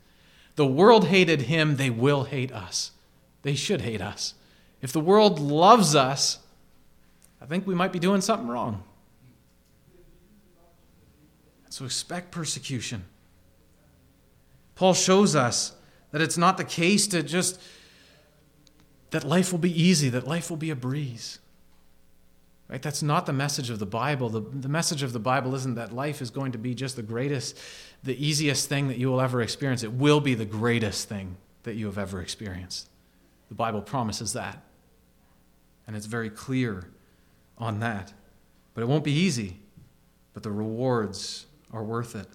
The 0.56 0.66
world 0.66 1.08
hated 1.08 1.42
him, 1.42 1.76
they 1.76 1.90
will 1.90 2.24
hate 2.24 2.54
us. 2.54 2.92
They 3.42 3.56
should 3.56 3.82
hate 3.82 4.00
us. 4.00 4.36
If 4.82 4.94
the 4.94 5.02
world 5.02 5.38
loves 5.38 5.96
us, 5.96 6.40
I 7.42 7.46
think 7.46 7.68
we 7.68 7.76
might 7.76 7.92
be 7.92 8.00
doing 8.00 8.22
something 8.22 8.48
wrong. 8.48 8.86
So 11.72 11.86
expect 11.86 12.32
persecution. 12.32 13.06
Paul 14.76 14.94
shows 14.94 15.38
us 15.38 15.72
that 16.12 16.20
it's 16.20 16.38
not 16.38 16.58
the 16.58 16.66
case 16.66 17.08
to 17.08 17.24
just 17.24 17.62
that 19.12 19.24
life 19.24 19.54
will 19.54 19.60
be 19.60 19.82
easy, 19.82 20.10
that 20.10 20.28
life 20.28 20.50
will 20.50 20.58
be 20.58 20.70
a 20.70 20.76
breeze. 20.76 21.40
Right? 22.68 22.82
That's 22.82 23.02
not 23.02 23.26
the 23.26 23.32
message 23.32 23.70
of 23.70 23.80
the 23.80 23.86
Bible. 23.86 24.28
The, 24.28 24.42
the 24.42 24.68
message 24.68 25.02
of 25.02 25.14
the 25.14 25.20
Bible 25.20 25.56
isn't 25.56 25.76
that 25.76 25.94
life 25.94 26.22
is 26.22 26.30
going 26.30 26.52
to 26.52 26.58
be 26.58 26.76
just 26.76 26.98
the 26.98 27.04
greatest, 27.04 27.58
the 28.04 28.22
easiest 28.22 28.68
thing 28.68 28.90
that 28.90 28.98
you 28.98 29.10
will 29.10 29.22
ever 29.22 29.42
experience. 29.42 29.82
It 29.82 29.94
will 29.94 30.20
be 30.20 30.36
the 30.36 30.46
greatest 30.46 31.08
thing 31.08 31.38
that 31.64 31.76
you 31.76 31.86
have 31.86 31.98
ever 31.98 32.22
experienced. 32.22 32.90
The 33.48 33.56
Bible 33.56 33.82
promises 33.82 34.34
that. 34.34 34.62
And 35.88 35.96
it's 35.96 36.06
very 36.06 36.30
clear 36.30 36.90
on 37.58 37.80
that. 37.80 38.12
But 38.74 38.82
it 38.82 38.88
won't 38.88 39.06
be 39.06 39.14
easy. 39.14 39.60
But 40.34 40.44
the 40.44 40.52
rewards 40.52 41.46
are 41.72 41.84
worth 41.84 42.16
it. 42.16 42.28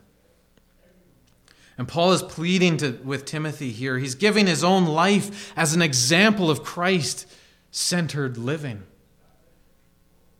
And 1.79 1.87
Paul 1.87 2.13
is 2.13 2.23
pleading 2.23 2.79
to, 2.79 2.99
with 3.05 3.27
Timothy 3.27 3.71
here. 3.71 3.99
He's 3.99 4.15
giving 4.15 4.47
his 4.47 4.65
own 4.65 4.87
life 4.87 5.53
as 5.57 5.75
an 5.75 5.83
example 5.83 6.51
of 6.51 6.63
Christ 6.63 7.27
centered 7.71 8.39
living. 8.39 8.83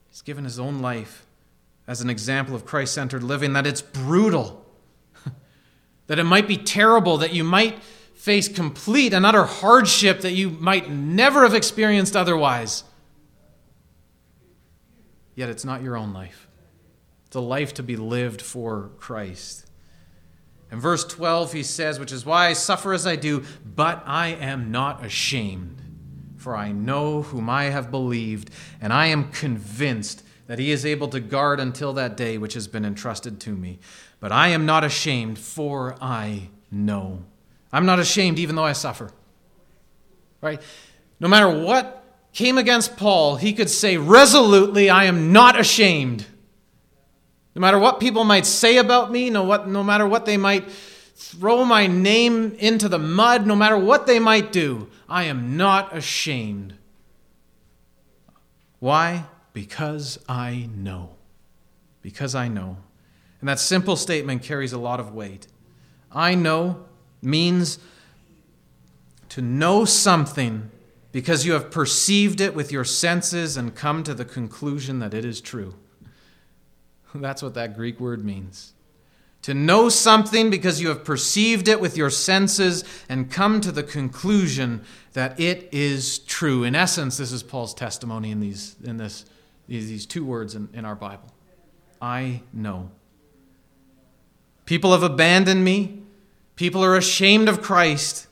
He's 0.09 0.23
given 0.23 0.45
his 0.45 0.59
own 0.59 0.81
life 0.81 1.27
as 1.87 2.01
an 2.01 2.09
example 2.09 2.55
of 2.55 2.65
Christ 2.65 2.95
centered 2.95 3.23
living, 3.23 3.53
that 3.53 3.67
it's 3.67 3.83
brutal, 3.83 4.65
that 6.07 6.19
it 6.19 6.25
might 6.25 6.49
be 6.49 6.57
terrible, 6.57 7.19
that 7.19 7.35
you 7.35 7.45
might 7.45 7.81
face 8.15 8.49
complete 8.49 9.13
and 9.13 9.25
utter 9.25 9.45
hardship 9.45 10.23
that 10.23 10.33
you 10.33 10.51
might 10.51 10.91
never 10.91 11.43
have 11.43 11.55
experienced 11.55 12.17
otherwise. 12.17 12.83
yet 15.35 15.51
it's 15.51 15.65
not 15.65 15.83
your 15.83 15.97
own 15.97 16.13
life. 16.15 16.46
It's 17.27 17.37
a 17.37 17.41
life 17.41 17.75
to 17.75 17.83
be 17.83 17.97
lived 17.97 18.41
for 18.41 18.91
Christ. 18.99 19.67
In 20.71 20.81
verse 20.81 21.05
12, 21.05 21.53
he 21.53 21.63
says, 21.63 21.99
Which 21.99 22.13
is 22.13 22.27
why 22.27 22.49
I 22.49 22.53
suffer 22.53 22.93
as 22.93 23.07
I 23.07 23.17
do, 23.17 23.45
but 23.65 24.03
I 24.07 24.29
am 24.29 24.71
not 24.71 25.05
ashamed, 25.05 25.81
for 26.37 26.57
I 26.57 26.73
know 26.73 27.23
whom 27.23 27.49
I 27.49 27.65
have 27.65 27.91
believed, 27.91 28.51
and 28.81 28.93
I 28.93 29.07
am 29.07 29.31
convinced 29.31 30.23
that 30.47 30.59
he 30.59 30.71
is 30.71 30.87
able 30.87 31.09
to 31.09 31.21
guard 31.21 31.59
until 31.61 31.93
that 31.95 32.17
day 32.17 32.39
which 32.39 32.55
has 32.55 32.69
been 32.69 32.85
entrusted 32.85 33.41
to 33.41 33.51
me. 33.51 33.79
But 34.21 34.33
I 34.33 34.49
am 34.49 34.65
not 34.65 34.85
ashamed, 34.85 35.39
for 35.39 35.97
I 36.01 36.51
know. 36.71 37.25
I'm 37.73 37.87
not 37.87 37.99
ashamed 37.99 38.39
even 38.39 38.55
though 38.57 38.65
I 38.65 38.73
suffer. 38.73 39.11
Right? 40.41 40.63
No 41.19 41.29
matter 41.29 41.49
what 41.49 42.05
came 42.33 42.59
against 42.59 42.97
Paul, 42.97 43.37
he 43.37 43.53
could 43.53 43.71
say 43.71 43.97
resolutely, 43.97 44.91
I 44.91 45.05
am 45.05 45.33
not 45.33 45.59
ashamed. 45.59 46.27
No 47.57 47.61
matter 47.61 47.79
what 47.79 48.01
people 48.01 48.25
might 48.25 48.45
say 48.45 48.77
about 48.77 49.11
me, 49.11 49.31
no, 49.31 49.43
what, 49.43 49.67
no 49.67 49.83
matter 49.83 50.07
what 50.07 50.27
they 50.27 50.37
might 50.37 50.71
throw 50.71 51.65
my 51.65 51.87
name 51.87 52.55
into 52.59 52.87
the 52.87 52.99
mud, 52.99 53.47
no 53.47 53.57
matter 53.57 53.79
what 53.79 54.07
they 54.07 54.19
might 54.19 54.53
do, 54.53 54.91
I 55.09 55.25
am 55.25 55.57
not 55.57 55.97
ashamed. 55.97 56.75
Why? 58.79 59.25
Because 59.55 60.19
I 60.29 60.69
know. 60.77 61.15
Because 62.03 62.35
I 62.35 62.49
know. 62.49 62.77
And 63.41 63.49
that 63.49 63.59
simple 63.59 63.97
statement 63.97 64.43
carries 64.43 64.75
a 64.75 64.79
lot 64.79 65.01
of 65.01 65.15
weight. 65.15 65.47
I 66.13 66.35
know 66.35 66.85
means 67.23 67.79
to 69.31 69.41
know 69.41 69.87
something 69.87 70.71
because 71.11 71.47
you 71.47 71.55
have 71.55 71.71
perceived 71.71 72.43
it 72.43 72.55
with 72.55 72.71
your 72.71 72.85
senses 72.85 73.57
and 73.57 73.75
come 73.75 74.03
to 74.03 74.13
the 74.13 74.27
conclusion 74.27 74.99
that 74.99 75.15
it 75.15 75.25
is 75.25 75.41
true. 75.41 75.75
That's 77.15 77.43
what 77.43 77.55
that 77.55 77.77
Greek 77.77 78.01
word 78.01 78.25
means. 78.25 78.73
To 79.43 79.55
know 79.55 79.89
something 79.89 80.51
because 80.51 80.81
you 80.81 80.89
have 80.89 81.05
perceived 81.05 81.69
it 81.69 81.81
with 81.81 81.97
your 81.97 82.11
senses 82.11 82.85
and 83.09 83.31
come 83.31 83.61
to 83.61 83.71
the 83.71 83.85
conclusion 83.85 84.83
that 85.13 85.39
it 85.39 85.69
is 85.71 86.19
true. 86.19 86.65
In 86.65 86.75
essence, 86.75 87.17
this 87.17 87.31
is 87.31 87.43
Paul's 87.43 87.73
testimony 87.73 88.33
in 88.33 88.41
these, 88.41 88.75
in 88.83 88.97
this 88.97 89.25
these 89.69 90.07
two 90.07 90.25
words 90.25 90.55
in, 90.55 90.69
in 90.73 90.85
our 90.85 90.95
Bible 90.95 91.33
I 92.01 92.43
know. 92.53 92.91
People 94.65 94.93
have 94.93 95.03
abandoned 95.03 95.65
me. 95.65 96.03
People 96.57 96.85
are 96.85 96.97
ashamed 96.97 97.49
of 97.49 97.63
Christ. 97.63 98.27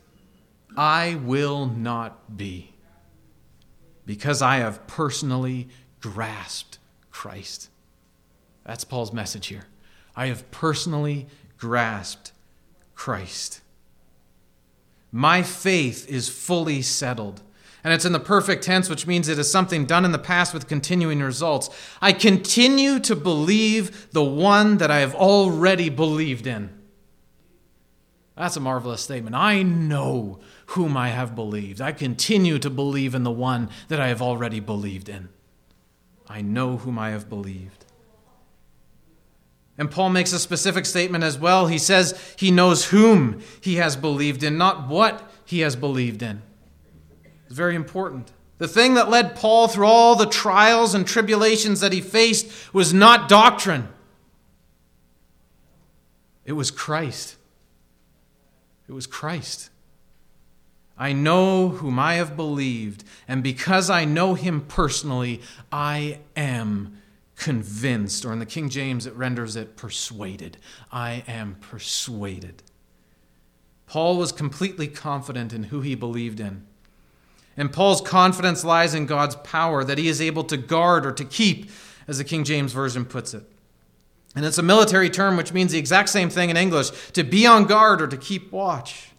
I 0.76 1.14
will 1.22 1.66
not 1.66 2.36
be 2.36 2.74
because 4.04 4.42
I 4.42 4.56
have 4.56 4.86
personally 4.86 5.68
grasped 6.00 6.78
Christ. 7.10 7.70
That's 8.64 8.84
Paul's 8.84 9.12
message 9.12 9.48
here. 9.48 9.64
I 10.16 10.26
have 10.26 10.50
personally 10.50 11.26
grasped 11.58 12.32
Christ. 12.94 13.60
My 15.12 15.42
faith 15.42 16.08
is 16.08 16.28
fully 16.28 16.82
settled. 16.82 17.42
And 17.84 17.92
it's 17.92 18.06
in 18.06 18.12
the 18.12 18.20
perfect 18.20 18.64
tense, 18.64 18.88
which 18.88 19.06
means 19.06 19.28
it 19.28 19.38
is 19.38 19.50
something 19.50 19.84
done 19.84 20.06
in 20.06 20.12
the 20.12 20.18
past 20.18 20.54
with 20.54 20.66
continuing 20.66 21.20
results. 21.20 21.68
I 22.00 22.14
continue 22.14 22.98
to 23.00 23.14
believe 23.14 24.10
the 24.12 24.24
one 24.24 24.78
that 24.78 24.90
I 24.90 25.00
have 25.00 25.14
already 25.14 25.90
believed 25.90 26.46
in. 26.46 26.70
That's 28.36 28.56
a 28.56 28.60
marvelous 28.60 29.02
statement. 29.02 29.36
I 29.36 29.62
know 29.62 30.40
whom 30.68 30.96
I 30.96 31.10
have 31.10 31.36
believed. 31.36 31.82
I 31.82 31.92
continue 31.92 32.58
to 32.58 32.70
believe 32.70 33.14
in 33.14 33.22
the 33.22 33.30
one 33.30 33.68
that 33.88 34.00
I 34.00 34.08
have 34.08 34.22
already 34.22 34.60
believed 34.60 35.10
in. 35.10 35.28
I 36.26 36.40
know 36.40 36.78
whom 36.78 36.98
I 36.98 37.10
have 37.10 37.28
believed. 37.28 37.84
And 39.76 39.90
Paul 39.90 40.10
makes 40.10 40.32
a 40.32 40.38
specific 40.38 40.86
statement 40.86 41.24
as 41.24 41.38
well. 41.38 41.66
He 41.66 41.78
says 41.78 42.18
he 42.38 42.50
knows 42.50 42.86
whom 42.86 43.40
he 43.60 43.76
has 43.76 43.96
believed 43.96 44.42
in, 44.42 44.56
not 44.56 44.88
what 44.88 45.28
he 45.44 45.60
has 45.60 45.74
believed 45.74 46.22
in. 46.22 46.42
It's 47.46 47.54
very 47.54 47.74
important. 47.74 48.32
The 48.58 48.68
thing 48.68 48.94
that 48.94 49.10
led 49.10 49.34
Paul 49.34 49.66
through 49.66 49.86
all 49.86 50.14
the 50.14 50.26
trials 50.26 50.94
and 50.94 51.06
tribulations 51.06 51.80
that 51.80 51.92
he 51.92 52.00
faced 52.00 52.72
was 52.72 52.94
not 52.94 53.28
doctrine, 53.28 53.88
it 56.44 56.52
was 56.52 56.70
Christ. 56.70 57.36
It 58.88 58.92
was 58.92 59.06
Christ. 59.06 59.70
I 60.96 61.12
know 61.12 61.70
whom 61.70 61.98
I 61.98 62.14
have 62.14 62.36
believed, 62.36 63.02
and 63.26 63.42
because 63.42 63.90
I 63.90 64.04
know 64.04 64.34
him 64.34 64.60
personally, 64.60 65.40
I 65.72 66.20
am 66.36 66.98
convinced. 67.36 68.24
Or 68.24 68.32
in 68.32 68.38
the 68.38 68.46
King 68.46 68.68
James, 68.68 69.06
it 69.06 69.14
renders 69.14 69.56
it 69.56 69.76
persuaded. 69.76 70.58
I 70.92 71.24
am 71.26 71.56
persuaded. 71.60 72.62
Paul 73.86 74.16
was 74.16 74.32
completely 74.32 74.88
confident 74.88 75.52
in 75.52 75.64
who 75.64 75.80
he 75.80 75.94
believed 75.94 76.40
in. 76.40 76.64
And 77.56 77.72
Paul's 77.72 78.00
confidence 78.00 78.64
lies 78.64 78.94
in 78.94 79.06
God's 79.06 79.36
power 79.36 79.84
that 79.84 79.98
he 79.98 80.08
is 80.08 80.20
able 80.20 80.44
to 80.44 80.56
guard 80.56 81.06
or 81.06 81.12
to 81.12 81.24
keep, 81.24 81.70
as 82.08 82.18
the 82.18 82.24
King 82.24 82.44
James 82.44 82.72
Version 82.72 83.04
puts 83.04 83.34
it. 83.34 83.44
And 84.34 84.44
it's 84.44 84.58
a 84.58 84.62
military 84.62 85.10
term 85.10 85.36
which 85.36 85.52
means 85.52 85.72
the 85.72 85.78
exact 85.78 86.08
same 86.08 86.28
thing 86.28 86.50
in 86.50 86.56
English 86.56 86.90
to 87.12 87.22
be 87.22 87.46
on 87.46 87.64
guard 87.64 88.02
or 88.02 88.08
to 88.08 88.16
keep 88.16 88.50
watch. 88.50 89.10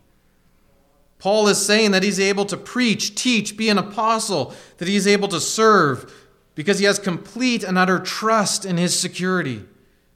Paul 1.20 1.48
is 1.48 1.66
saying 1.66 1.92
that 1.92 2.04
he's 2.04 2.20
able 2.20 2.46
to 2.46 2.58
preach, 2.58 3.16
teach, 3.16 3.56
be 3.56 3.70
an 3.70 3.78
apostle, 3.78 4.54
that 4.78 4.88
he's 4.88 5.08
able 5.08 5.30
to 5.30 5.40
serve 5.40 6.14
because 6.56 6.80
he 6.80 6.86
has 6.86 6.98
complete 6.98 7.64
and 7.64 7.78
utter 7.78 8.00
trust 8.00 8.66
in 8.66 8.78
his 8.78 8.98
security. 8.98 9.64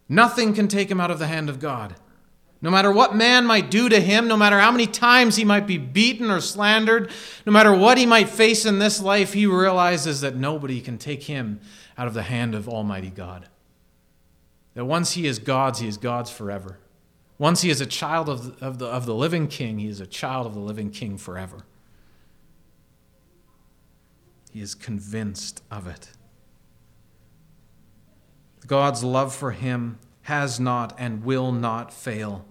Nothing 0.08 0.54
can 0.54 0.68
take 0.68 0.90
him 0.90 1.00
out 1.00 1.12
of 1.12 1.20
the 1.20 1.28
hand 1.28 1.50
of 1.50 1.60
God. 1.60 1.96
No 2.62 2.72
matter 2.72 2.92
what 2.92 3.16
man 3.16 3.46
might 3.46 3.72
do 3.72 3.88
to 3.88 4.02
him, 4.02 4.28
no 4.28 4.36
matter 4.36 4.60
how 4.60 4.72
many 4.72 4.88
times 4.88 5.36
he 5.36 5.46
might 5.46 5.66
be 5.66 5.78
beaten 5.78 6.30
or 6.30 6.42
slandered, 6.42 7.10
no 7.46 7.54
matter 7.54 7.74
what 7.74 7.98
he 7.98 8.06
might 8.06 8.28
face 8.28 8.66
in 8.66 8.80
this 8.80 9.02
life, 9.02 9.32
he 9.34 9.46
realizes 9.46 10.22
that 10.22 10.36
nobody 10.36 10.82
can 10.82 10.98
take 10.98 11.24
him 11.24 11.62
out 11.98 12.08
of 12.08 12.14
the 12.14 12.24
hand 12.24 12.56
of 12.56 12.68
Almighty 12.68 13.10
God. 13.10 13.48
That 14.74 14.86
once 14.86 15.14
he 15.14 15.26
is 15.26 15.40
God's, 15.40 15.80
he 15.80 15.88
is 15.88 15.98
God's 15.98 16.32
forever. 16.32 16.80
Once 17.38 17.62
he 17.62 17.70
is 17.70 17.80
a 17.80 17.86
child 17.86 18.28
of 18.28 18.60
the, 18.60 18.66
of 18.66 18.80
the, 18.80 18.88
of 18.88 19.06
the 19.06 19.16
living 19.16 19.48
king, 19.48 19.80
he 19.80 19.88
is 19.88 20.02
a 20.02 20.08
child 20.08 20.46
of 20.46 20.54
the 20.54 20.60
living 20.60 20.90
king 20.90 21.18
forever. 21.18 21.66
He 24.52 24.60
is 24.60 24.76
convinced 24.76 25.64
of 25.72 25.88
it. 25.88 26.10
God's 28.70 29.04
love 29.04 29.36
for 29.36 29.52
him 29.52 29.98
has 30.22 30.60
not 30.60 30.96
and 31.00 31.26
will 31.26 31.52
not 31.52 31.92
fail. 31.92 32.46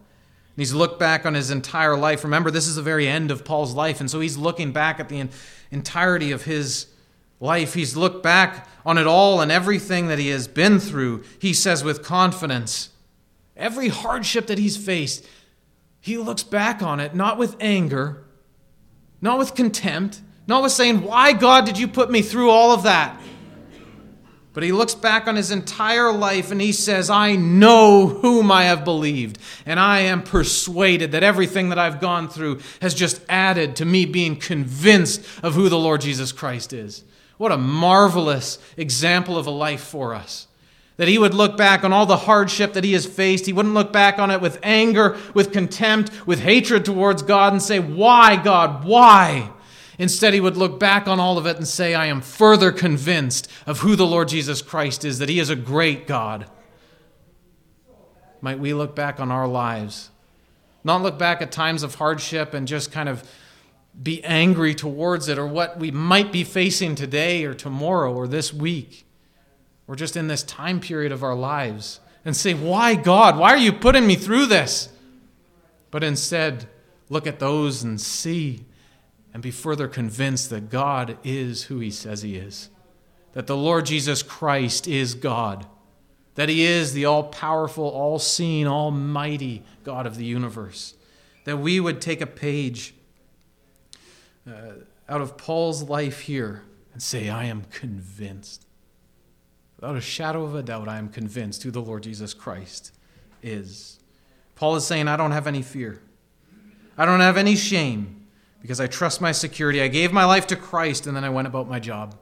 he's 0.56 0.74
looked 0.74 0.98
back 0.98 1.24
on 1.24 1.34
his 1.34 1.52
entire 1.52 1.96
life. 1.96 2.24
Remember, 2.24 2.50
this 2.50 2.66
is 2.66 2.74
the 2.74 2.82
very 2.82 3.06
end 3.06 3.30
of 3.30 3.44
Paul's 3.44 3.72
life, 3.72 4.00
and 4.00 4.10
so 4.10 4.18
he's 4.18 4.36
looking 4.36 4.72
back 4.72 4.98
at 4.98 5.08
the 5.08 5.28
entirety 5.70 6.32
of 6.32 6.42
his 6.42 6.88
life. 7.38 7.74
He's 7.74 7.96
looked 7.96 8.24
back 8.24 8.66
on 8.84 8.98
it 8.98 9.06
all 9.06 9.40
and 9.40 9.52
everything 9.52 10.08
that 10.08 10.18
he 10.18 10.30
has 10.30 10.48
been 10.48 10.80
through. 10.80 11.22
He 11.38 11.54
says 11.54 11.84
with 11.84 12.02
confidence, 12.02 12.90
every 13.56 13.86
hardship 13.86 14.48
that 14.48 14.58
he's 14.58 14.76
faced, 14.76 15.24
he 16.00 16.18
looks 16.18 16.42
back 16.42 16.82
on 16.82 16.98
it 16.98 17.14
not 17.14 17.38
with 17.38 17.54
anger, 17.60 18.24
not 19.20 19.38
with 19.38 19.54
contempt, 19.54 20.20
not 20.48 20.64
with 20.64 20.72
saying, 20.72 21.02
Why, 21.02 21.32
God, 21.32 21.64
did 21.64 21.78
you 21.78 21.86
put 21.86 22.10
me 22.10 22.22
through 22.22 22.50
all 22.50 22.72
of 22.72 22.82
that? 22.82 23.20
But 24.58 24.64
he 24.64 24.72
looks 24.72 24.96
back 24.96 25.28
on 25.28 25.36
his 25.36 25.52
entire 25.52 26.10
life 26.10 26.50
and 26.50 26.60
he 26.60 26.72
says, 26.72 27.10
I 27.10 27.36
know 27.36 28.08
whom 28.08 28.50
I 28.50 28.64
have 28.64 28.84
believed, 28.84 29.38
and 29.64 29.78
I 29.78 30.00
am 30.00 30.20
persuaded 30.20 31.12
that 31.12 31.22
everything 31.22 31.68
that 31.68 31.78
I've 31.78 32.00
gone 32.00 32.28
through 32.28 32.58
has 32.82 32.92
just 32.92 33.20
added 33.28 33.76
to 33.76 33.84
me 33.84 34.04
being 34.04 34.34
convinced 34.34 35.24
of 35.44 35.54
who 35.54 35.68
the 35.68 35.78
Lord 35.78 36.00
Jesus 36.00 36.32
Christ 36.32 36.72
is. 36.72 37.04
What 37.36 37.52
a 37.52 37.56
marvelous 37.56 38.58
example 38.76 39.38
of 39.38 39.46
a 39.46 39.52
life 39.52 39.82
for 39.82 40.12
us. 40.12 40.48
That 40.96 41.06
he 41.06 41.18
would 41.18 41.34
look 41.34 41.56
back 41.56 41.84
on 41.84 41.92
all 41.92 42.06
the 42.06 42.16
hardship 42.16 42.72
that 42.72 42.82
he 42.82 42.94
has 42.94 43.06
faced. 43.06 43.46
He 43.46 43.52
wouldn't 43.52 43.74
look 43.74 43.92
back 43.92 44.18
on 44.18 44.32
it 44.32 44.40
with 44.40 44.58
anger, 44.64 45.16
with 45.34 45.52
contempt, 45.52 46.26
with 46.26 46.40
hatred 46.40 46.84
towards 46.84 47.22
God 47.22 47.52
and 47.52 47.62
say, 47.62 47.78
Why, 47.78 48.34
God, 48.34 48.84
why? 48.84 49.52
Instead, 49.98 50.32
he 50.32 50.40
would 50.40 50.56
look 50.56 50.78
back 50.78 51.08
on 51.08 51.18
all 51.18 51.38
of 51.38 51.46
it 51.46 51.56
and 51.56 51.66
say, 51.66 51.92
I 51.92 52.06
am 52.06 52.20
further 52.20 52.70
convinced 52.70 53.50
of 53.66 53.80
who 53.80 53.96
the 53.96 54.06
Lord 54.06 54.28
Jesus 54.28 54.62
Christ 54.62 55.04
is, 55.04 55.18
that 55.18 55.28
he 55.28 55.40
is 55.40 55.50
a 55.50 55.56
great 55.56 56.06
God. 56.06 56.48
Might 58.40 58.60
we 58.60 58.72
look 58.72 58.94
back 58.94 59.18
on 59.18 59.32
our 59.32 59.48
lives, 59.48 60.10
not 60.84 61.02
look 61.02 61.18
back 61.18 61.42
at 61.42 61.50
times 61.50 61.82
of 61.82 61.96
hardship 61.96 62.54
and 62.54 62.68
just 62.68 62.92
kind 62.92 63.08
of 63.08 63.28
be 64.00 64.22
angry 64.22 64.74
towards 64.74 65.28
it 65.28 65.38
or 65.38 65.46
what 65.46 65.78
we 65.78 65.90
might 65.90 66.30
be 66.30 66.44
facing 66.44 66.94
today 66.94 67.44
or 67.44 67.52
tomorrow 67.52 68.14
or 68.14 68.28
this 68.28 68.54
week 68.54 69.04
or 69.88 69.96
just 69.96 70.16
in 70.16 70.28
this 70.28 70.44
time 70.44 70.78
period 70.78 71.10
of 71.10 71.24
our 71.24 71.34
lives 71.34 71.98
and 72.24 72.36
say, 72.36 72.54
Why, 72.54 72.94
God? 72.94 73.36
Why 73.36 73.50
are 73.50 73.58
you 73.58 73.72
putting 73.72 74.06
me 74.06 74.14
through 74.14 74.46
this? 74.46 74.90
But 75.90 76.04
instead, 76.04 76.68
look 77.08 77.26
at 77.26 77.40
those 77.40 77.82
and 77.82 78.00
see 78.00 78.64
and 79.38 79.42
be 79.44 79.52
further 79.52 79.86
convinced 79.86 80.50
that 80.50 80.68
God 80.68 81.16
is 81.22 81.62
who 81.62 81.78
he 81.78 81.92
says 81.92 82.22
he 82.22 82.34
is. 82.34 82.70
that 83.34 83.46
the 83.46 83.56
Lord 83.56 83.86
Jesus 83.86 84.20
Christ 84.20 84.88
is 84.88 85.14
God, 85.14 85.64
that 86.34 86.48
He 86.48 86.64
is 86.64 86.92
the 86.92 87.04
all 87.04 87.22
powerful, 87.22 87.84
all 87.84 88.18
seeing, 88.18 88.66
almighty 88.66 89.62
God 89.84 90.08
of 90.08 90.16
the 90.16 90.24
universe, 90.24 90.94
that 91.44 91.58
we 91.58 91.78
would 91.78 92.00
take 92.00 92.20
a 92.20 92.26
page 92.26 92.94
uh, 94.44 94.72
out 95.08 95.20
of 95.20 95.36
Paul's 95.36 95.84
life 95.84 96.22
here 96.22 96.64
and 96.92 97.00
say, 97.00 97.28
I 97.28 97.44
am 97.44 97.62
convinced. 97.70 98.66
Without 99.76 99.94
a 99.94 100.00
shadow 100.00 100.42
of 100.42 100.56
a 100.56 100.64
doubt, 100.64 100.88
I 100.88 100.98
am 100.98 101.10
convinced 101.10 101.62
who 101.62 101.70
the 101.70 101.80
Lord 101.80 102.02
Jesus 102.02 102.34
Christ 102.34 102.92
is. 103.40 104.00
Paul 104.56 104.74
is 104.74 104.84
saying, 104.84 105.06
I 105.06 105.16
don't 105.16 105.30
have 105.30 105.46
any 105.46 105.62
fear. 105.62 106.02
I 106.96 107.06
don't 107.06 107.20
have 107.20 107.36
any 107.36 107.54
shame 107.54 108.17
because 108.60 108.80
I 108.80 108.86
trust 108.86 109.20
my 109.20 109.32
security. 109.32 109.80
I 109.80 109.88
gave 109.88 110.12
my 110.12 110.24
life 110.24 110.46
to 110.48 110.56
Christ 110.56 111.06
and 111.06 111.16
then 111.16 111.24
I 111.24 111.30
went 111.30 111.46
about 111.46 111.68
my 111.68 111.78
job. 111.78 112.16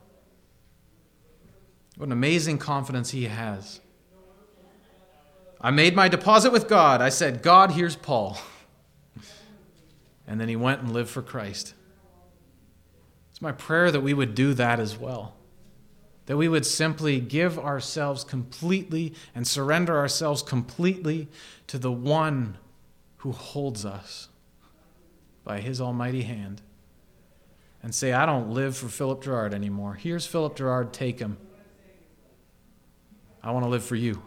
What 1.97 2.07
an 2.07 2.13
amazing 2.13 2.59
confidence 2.59 3.11
he 3.11 3.25
has. 3.25 3.81
I 5.61 5.71
made 5.71 5.97
my 5.97 6.09
deposit 6.09 6.53
with 6.53 6.69
God. 6.69 7.01
I 7.01 7.09
said, 7.09 7.43
God, 7.43 7.73
here's 7.73 7.97
Paul. 7.97 8.39
And 10.29 10.41
then 10.41 10.49
he 10.49 10.57
went 10.57 10.81
and 10.81 10.91
lived 10.91 11.09
for 11.09 11.23
Christ. 11.23 11.73
It's 13.31 13.41
my 13.41 13.53
prayer 13.53 13.93
that 13.93 14.01
we 14.01 14.13
would 14.13 14.35
do 14.35 14.55
that 14.55 14.81
as 14.81 14.99
well. 14.99 15.37
That 16.25 16.37
we 16.37 16.49
would 16.49 16.67
simply 16.67 17.21
give 17.21 17.61
ourselves 17.61 18.25
completely 18.25 19.15
and 19.37 19.47
surrender 19.47 19.97
ourselves 19.97 20.43
completely 20.43 21.29
to 21.69 21.79
the 21.79 21.93
one 21.93 22.59
who 23.19 23.31
holds 23.31 23.85
us 23.85 24.29
by 25.47 25.61
his 25.61 25.81
almighty 25.81 26.23
hand 26.23 26.61
and 27.83 27.95
say, 27.95 28.13
I 28.13 28.27
don't 28.27 28.51
live 28.51 28.77
for 28.77 28.89
Phillipe 28.89 29.23
Girouard 29.23 29.55
anymore. 29.55 29.95
Here's 29.95 30.27
Phillipe 30.27 30.57
Girouard, 30.57 30.93
take 30.93 31.21
him. 31.21 31.39
I 33.45 33.53
want 33.53 33.65
to 33.65 33.71
live 33.71 33.85
for 33.85 33.95
you. 33.95 34.21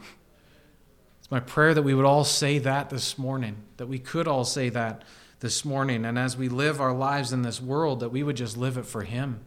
It's 1.20 1.30
my 1.30 1.42
prayer 1.42 1.74
that 1.74 1.82
we 1.82 1.94
would 1.94 2.06
all 2.06 2.24
say 2.24 2.58
that 2.60 2.90
this 2.90 3.18
morning, 3.18 3.58
that 3.76 3.88
we 3.88 4.00
could 4.00 4.30
all 4.30 4.46
say 4.46 4.70
that 4.70 5.04
this 5.42 5.66
morning. 5.66 6.06
And 6.06 6.18
as 6.18 6.38
we 6.38 6.48
live 6.48 6.80
our 6.80 6.94
lives 6.94 7.34
in 7.34 7.42
this 7.42 7.62
world, 7.62 8.00
that 8.00 8.10
we 8.10 8.24
would 8.24 8.38
just 8.38 8.56
live 8.56 8.78
it 8.78 8.86
for 8.86 9.04
Him. 9.04 9.42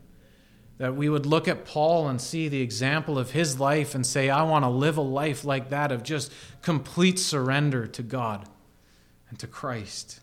That 0.77 0.95
we 0.95 1.09
would 1.09 1.25
look 1.25 1.49
at 1.49 1.65
Paul 1.65 2.07
and 2.07 2.21
see 2.21 2.49
the 2.49 2.61
example 2.61 3.19
of 3.19 3.31
his 3.31 3.61
life 3.61 3.95
and 3.95 4.05
say, 4.05 4.29
I 4.29 4.43
want 4.43 4.65
to 4.65 4.69
live 4.69 4.99
a 4.99 5.03
life 5.03 5.45
like 5.45 5.71
that 5.71 5.93
of 5.93 6.03
just 6.03 6.33
complete 6.61 7.19
surrender 7.19 7.87
to 7.87 8.03
God 8.03 8.47
and 9.31 9.39
to 9.39 9.47
Christ. 9.47 10.21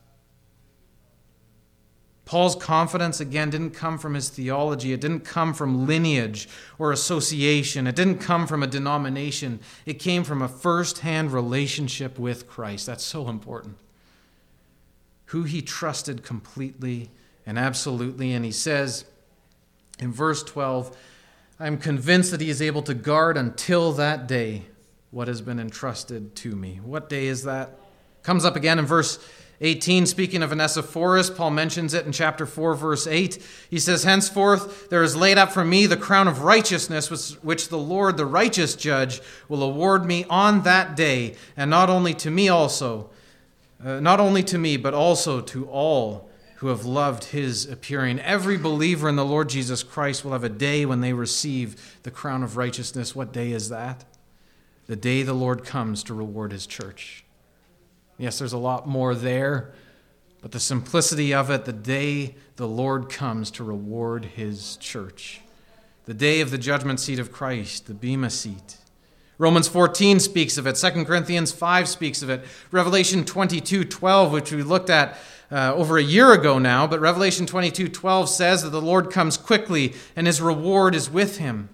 Paul's 2.29 2.55
confidence, 2.55 3.19
again, 3.19 3.49
didn't 3.49 3.71
come 3.71 3.97
from 3.97 4.13
his 4.13 4.29
theology. 4.29 4.93
It 4.93 5.01
didn't 5.01 5.21
come 5.21 5.51
from 5.51 5.87
lineage 5.87 6.47
or 6.77 6.91
association. 6.91 7.87
It 7.87 7.95
didn't 7.95 8.19
come 8.19 8.45
from 8.45 8.61
a 8.61 8.67
denomination. 8.67 9.59
It 9.87 9.95
came 9.95 10.23
from 10.23 10.43
a 10.43 10.47
first 10.47 10.99
hand 10.99 11.33
relationship 11.33 12.19
with 12.19 12.47
Christ. 12.47 12.85
That's 12.85 13.03
so 13.03 13.29
important. 13.29 13.77
Who 15.25 15.41
he 15.41 15.63
trusted 15.63 16.21
completely 16.21 17.09
and 17.47 17.57
absolutely. 17.57 18.31
And 18.33 18.45
he 18.45 18.51
says 18.51 19.05
in 19.97 20.13
verse 20.13 20.43
12, 20.43 20.95
I'm 21.59 21.79
convinced 21.79 22.29
that 22.29 22.41
he 22.41 22.51
is 22.51 22.61
able 22.61 22.83
to 22.83 22.93
guard 22.93 23.37
until 23.37 23.91
that 23.93 24.27
day 24.27 24.65
what 25.09 25.27
has 25.27 25.41
been 25.41 25.59
entrusted 25.59 26.35
to 26.35 26.55
me. 26.55 26.79
What 26.83 27.09
day 27.09 27.25
is 27.25 27.45
that? 27.45 27.79
Comes 28.21 28.45
up 28.45 28.55
again 28.55 28.77
in 28.77 28.85
verse 28.85 29.17
18, 29.61 30.05
speaking 30.05 30.41
of 30.41 30.51
Onesiphorus, 30.51 31.29
Paul 31.29 31.51
mentions 31.51 31.93
it 31.93 32.05
in 32.05 32.13
chapter 32.13 32.45
4, 32.45 32.75
verse 32.75 33.05
8. 33.05 33.45
He 33.69 33.77
says, 33.77 34.03
Henceforth 34.03 34.89
there 34.89 35.03
is 35.03 35.17
laid 35.17 35.37
up 35.37 35.51
for 35.51 35.65
me 35.65 35.85
the 35.85 35.97
crown 35.97 36.29
of 36.29 36.43
righteousness, 36.43 37.09
which 37.43 37.67
the 37.67 37.77
Lord, 37.77 38.15
the 38.15 38.25
righteous 38.25 38.75
judge, 38.75 39.21
will 39.49 39.61
award 39.61 40.05
me 40.05 40.25
on 40.29 40.63
that 40.63 40.95
day, 40.95 41.35
and 41.57 41.69
not 41.69 41.89
only 41.89 42.13
to 42.15 42.31
me 42.31 42.47
also, 42.47 43.09
uh, 43.83 43.99
not 43.99 44.21
only 44.21 44.43
to 44.43 44.57
me, 44.57 44.77
but 44.77 44.93
also 44.93 45.41
to 45.41 45.67
all 45.67 46.29
who 46.57 46.67
have 46.67 46.85
loved 46.85 47.25
his 47.25 47.65
appearing. 47.65 48.19
Every 48.19 48.57
believer 48.57 49.07
in 49.07 49.15
the 49.15 49.25
Lord 49.25 49.49
Jesus 49.49 49.83
Christ 49.83 50.23
will 50.23 50.33
have 50.33 50.43
a 50.43 50.49
day 50.49 50.85
when 50.85 51.01
they 51.01 51.13
receive 51.13 51.97
the 52.03 52.11
crown 52.11 52.43
of 52.43 52.57
righteousness. 52.57 53.15
What 53.15 53.31
day 53.31 53.51
is 53.51 53.69
that? 53.69 54.03
The 54.87 54.97
day 54.97 55.23
the 55.23 55.33
Lord 55.33 55.63
comes 55.63 56.03
to 56.03 56.13
reward 56.13 56.51
his 56.51 56.67
church. 56.67 57.23
Yes, 58.19 58.37
there's 58.37 58.53
a 58.53 58.57
lot 58.57 58.85
more 58.85 59.15
there, 59.15 59.71
but 60.41 60.51
the 60.51 60.59
simplicity 60.59 61.33
of 61.33 61.49
it, 61.49 61.63
the 61.63 61.71
day 61.71 62.35
the 62.57 62.67
Lord 62.67 63.09
comes 63.09 63.49
to 63.51 63.63
reward 63.63 64.25
his 64.25 64.75
church, 64.75 65.39
the 66.03 66.13
day 66.13 66.41
of 66.41 66.51
the 66.51 66.57
judgment 66.57 66.99
seat 66.99 67.17
of 67.17 67.31
Christ, 67.31 67.87
the 67.87 67.93
Bema 67.93 68.29
seat. 68.29 68.75
Romans 69.37 69.69
14 69.69 70.19
speaks 70.19 70.57
of 70.57 70.67
it. 70.67 70.73
2 70.73 71.05
Corinthians 71.05 71.53
5 71.53 71.87
speaks 71.87 72.21
of 72.21 72.29
it. 72.29 72.43
Revelation 72.71 73.23
22 73.23 73.85
12, 73.85 74.33
which 74.33 74.51
we 74.51 74.63
looked 74.63 74.89
at 74.89 75.17
uh, 75.49 75.73
over 75.73 75.97
a 75.97 76.03
year 76.03 76.33
ago 76.33 76.59
now, 76.59 76.85
but 76.85 76.99
Revelation 76.99 77.45
22 77.45 77.87
12 77.87 78.27
says 78.27 78.63
that 78.63 78.71
the 78.71 78.81
Lord 78.81 79.11
comes 79.11 79.37
quickly 79.37 79.93
and 80.17 80.27
his 80.27 80.41
reward 80.41 80.93
is 80.93 81.09
with 81.09 81.37
him. 81.37 81.69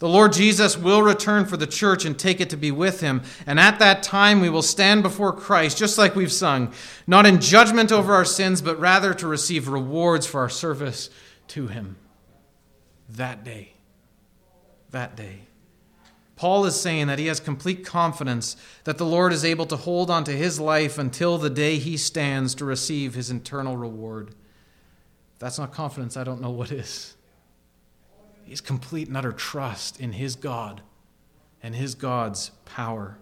The 0.00 0.08
Lord 0.08 0.32
Jesus 0.32 0.78
will 0.78 1.02
return 1.02 1.44
for 1.44 1.58
the 1.58 1.66
church 1.66 2.06
and 2.06 2.18
take 2.18 2.40
it 2.40 2.48
to 2.50 2.56
be 2.56 2.70
with 2.70 3.02
him. 3.02 3.22
And 3.46 3.60
at 3.60 3.78
that 3.80 4.02
time, 4.02 4.40
we 4.40 4.48
will 4.48 4.62
stand 4.62 5.02
before 5.02 5.30
Christ, 5.30 5.76
just 5.76 5.98
like 5.98 6.16
we've 6.16 6.32
sung, 6.32 6.72
not 7.06 7.26
in 7.26 7.38
judgment 7.38 7.92
over 7.92 8.14
our 8.14 8.24
sins, 8.24 8.62
but 8.62 8.80
rather 8.80 9.12
to 9.12 9.26
receive 9.26 9.68
rewards 9.68 10.26
for 10.26 10.40
our 10.40 10.48
service 10.48 11.10
to 11.48 11.66
him. 11.66 11.96
That 13.10 13.44
day. 13.44 13.74
That 14.90 15.16
day. 15.16 15.40
Paul 16.34 16.64
is 16.64 16.80
saying 16.80 17.08
that 17.08 17.18
he 17.18 17.26
has 17.26 17.38
complete 17.38 17.84
confidence 17.84 18.56
that 18.84 18.96
the 18.96 19.04
Lord 19.04 19.34
is 19.34 19.44
able 19.44 19.66
to 19.66 19.76
hold 19.76 20.10
on 20.10 20.24
to 20.24 20.32
his 20.32 20.58
life 20.58 20.96
until 20.96 21.36
the 21.36 21.50
day 21.50 21.76
he 21.76 21.98
stands 21.98 22.54
to 22.54 22.64
receive 22.64 23.12
his 23.14 23.30
eternal 23.30 23.76
reward. 23.76 24.30
If 24.30 25.40
that's 25.40 25.58
not 25.58 25.72
confidence, 25.72 26.16
I 26.16 26.24
don't 26.24 26.40
know 26.40 26.50
what 26.50 26.72
is. 26.72 27.16
He's 28.50 28.60
complete 28.60 29.06
and 29.06 29.16
utter 29.16 29.30
trust 29.30 30.00
in 30.00 30.14
his 30.14 30.34
God 30.34 30.82
and 31.62 31.72
his 31.72 31.94
God's 31.94 32.50
power. 32.64 33.16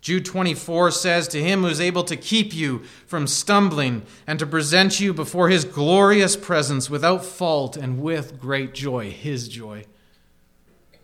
Jude 0.00 0.24
24 0.24 0.92
says, 0.92 1.26
To 1.26 1.42
him 1.42 1.62
who 1.62 1.66
is 1.66 1.80
able 1.80 2.04
to 2.04 2.16
keep 2.16 2.54
you 2.54 2.84
from 3.08 3.26
stumbling 3.26 4.02
and 4.24 4.38
to 4.38 4.46
present 4.46 5.00
you 5.00 5.12
before 5.12 5.48
his 5.48 5.64
glorious 5.64 6.36
presence 6.36 6.88
without 6.88 7.24
fault 7.24 7.76
and 7.76 8.00
with 8.00 8.38
great 8.38 8.74
joy, 8.74 9.10
his 9.10 9.48
joy. 9.48 9.86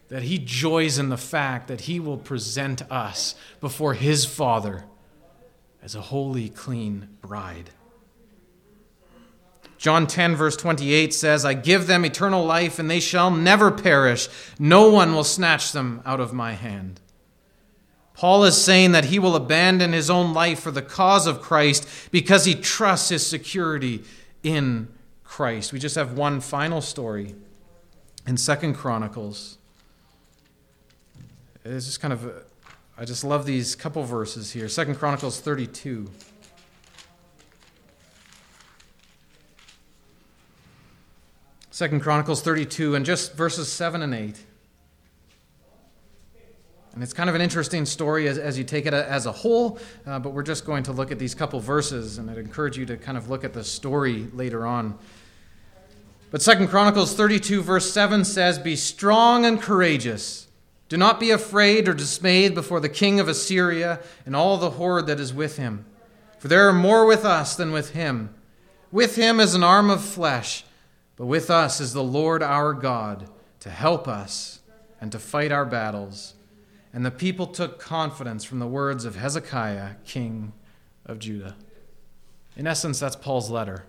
That 0.06 0.22
he 0.22 0.38
joys 0.38 0.96
in 0.96 1.08
the 1.08 1.16
fact 1.16 1.66
that 1.66 1.80
he 1.80 1.98
will 1.98 2.18
present 2.18 2.82
us 2.88 3.34
before 3.60 3.94
his 3.94 4.24
Father 4.24 4.84
as 5.82 5.96
a 5.96 6.02
holy, 6.02 6.48
clean 6.48 7.08
bride. 7.20 7.70
John 9.82 10.06
10, 10.06 10.36
verse 10.36 10.56
28 10.56 11.12
says, 11.12 11.44
I 11.44 11.54
give 11.54 11.88
them 11.88 12.04
eternal 12.04 12.44
life, 12.44 12.78
and 12.78 12.88
they 12.88 13.00
shall 13.00 13.32
never 13.32 13.72
perish. 13.72 14.28
No 14.56 14.88
one 14.88 15.12
will 15.12 15.24
snatch 15.24 15.72
them 15.72 16.02
out 16.06 16.20
of 16.20 16.32
my 16.32 16.52
hand. 16.52 17.00
Paul 18.14 18.44
is 18.44 18.56
saying 18.56 18.92
that 18.92 19.06
he 19.06 19.18
will 19.18 19.34
abandon 19.34 19.92
his 19.92 20.08
own 20.08 20.34
life 20.34 20.60
for 20.60 20.70
the 20.70 20.82
cause 20.82 21.26
of 21.26 21.40
Christ 21.40 21.88
because 22.12 22.44
he 22.44 22.54
trusts 22.54 23.08
his 23.08 23.26
security 23.26 24.04
in 24.44 24.86
Christ. 25.24 25.72
We 25.72 25.80
just 25.80 25.96
have 25.96 26.12
one 26.12 26.40
final 26.40 26.80
story 26.80 27.34
in 28.24 28.36
Second 28.36 28.74
Chronicles. 28.74 29.58
It's 31.64 31.86
just 31.86 32.00
kind 32.00 32.12
of, 32.12 32.44
I 32.96 33.04
just 33.04 33.24
love 33.24 33.46
these 33.46 33.74
couple 33.74 34.04
verses 34.04 34.52
here. 34.52 34.68
Second 34.68 34.94
Chronicles 35.00 35.40
32. 35.40 36.08
Second 41.72 42.00
Chronicles 42.00 42.42
32 42.42 42.96
and 42.96 43.06
just 43.06 43.32
verses 43.34 43.66
7 43.72 44.02
and 44.02 44.14
8. 44.14 44.36
And 46.92 47.02
it's 47.02 47.14
kind 47.14 47.30
of 47.30 47.34
an 47.34 47.40
interesting 47.40 47.86
story 47.86 48.28
as, 48.28 48.36
as 48.36 48.58
you 48.58 48.64
take 48.64 48.84
it 48.84 48.92
as 48.92 49.24
a 49.24 49.32
whole, 49.32 49.78
uh, 50.06 50.18
but 50.18 50.34
we're 50.34 50.42
just 50.42 50.66
going 50.66 50.82
to 50.82 50.92
look 50.92 51.10
at 51.10 51.18
these 51.18 51.34
couple 51.34 51.58
verses, 51.60 52.18
and 52.18 52.30
I'd 52.30 52.36
encourage 52.36 52.76
you 52.76 52.84
to 52.84 52.98
kind 52.98 53.16
of 53.16 53.30
look 53.30 53.42
at 53.42 53.54
the 53.54 53.64
story 53.64 54.26
later 54.34 54.66
on. 54.66 54.98
But 56.30 56.42
Second 56.42 56.68
Chronicles 56.68 57.14
32, 57.14 57.62
verse 57.62 57.90
7 57.90 58.26
says, 58.26 58.58
Be 58.58 58.76
strong 58.76 59.46
and 59.46 59.58
courageous. 59.58 60.48
Do 60.90 60.98
not 60.98 61.18
be 61.18 61.30
afraid 61.30 61.88
or 61.88 61.94
dismayed 61.94 62.54
before 62.54 62.80
the 62.80 62.90
king 62.90 63.18
of 63.18 63.28
Assyria 63.28 64.00
and 64.26 64.36
all 64.36 64.58
the 64.58 64.72
horde 64.72 65.06
that 65.06 65.18
is 65.18 65.32
with 65.32 65.56
him. 65.56 65.86
For 66.38 66.48
there 66.48 66.68
are 66.68 66.74
more 66.74 67.06
with 67.06 67.24
us 67.24 67.56
than 67.56 67.72
with 67.72 67.92
him. 67.92 68.34
With 68.90 69.16
him 69.16 69.40
is 69.40 69.54
an 69.54 69.64
arm 69.64 69.88
of 69.88 70.04
flesh 70.04 70.66
but 71.16 71.26
with 71.26 71.50
us 71.50 71.80
is 71.80 71.92
the 71.92 72.02
Lord 72.02 72.42
our 72.42 72.72
God 72.72 73.28
to 73.60 73.70
help 73.70 74.08
us 74.08 74.60
and 75.00 75.12
to 75.12 75.18
fight 75.18 75.52
our 75.52 75.66
battles. 75.66 76.34
And 76.92 77.04
the 77.04 77.10
people 77.10 77.46
took 77.46 77.78
confidence 77.78 78.44
from 78.44 78.58
the 78.58 78.66
words 78.66 79.04
of 79.04 79.16
Hezekiah, 79.16 79.96
king 80.04 80.52
of 81.06 81.18
Judah. 81.18 81.56
In 82.56 82.66
essence, 82.66 83.00
that's 83.00 83.16
Paul's 83.16 83.50
letter. 83.50 83.84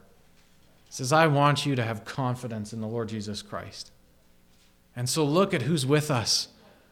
He 0.86 0.94
says, 0.94 1.12
I 1.12 1.28
want 1.28 1.66
you 1.66 1.76
to 1.76 1.84
have 1.84 2.06
confidence 2.06 2.72
in 2.72 2.82
the 2.82 2.88
Lord 2.88 3.10
Jesus 3.10 3.42
Christ. 3.42 3.92
And 4.96 5.10
so 5.10 5.26
look 5.26 5.54
at 5.54 5.64
who's 5.64 5.86
with 5.86 6.12
us. 6.12 6.50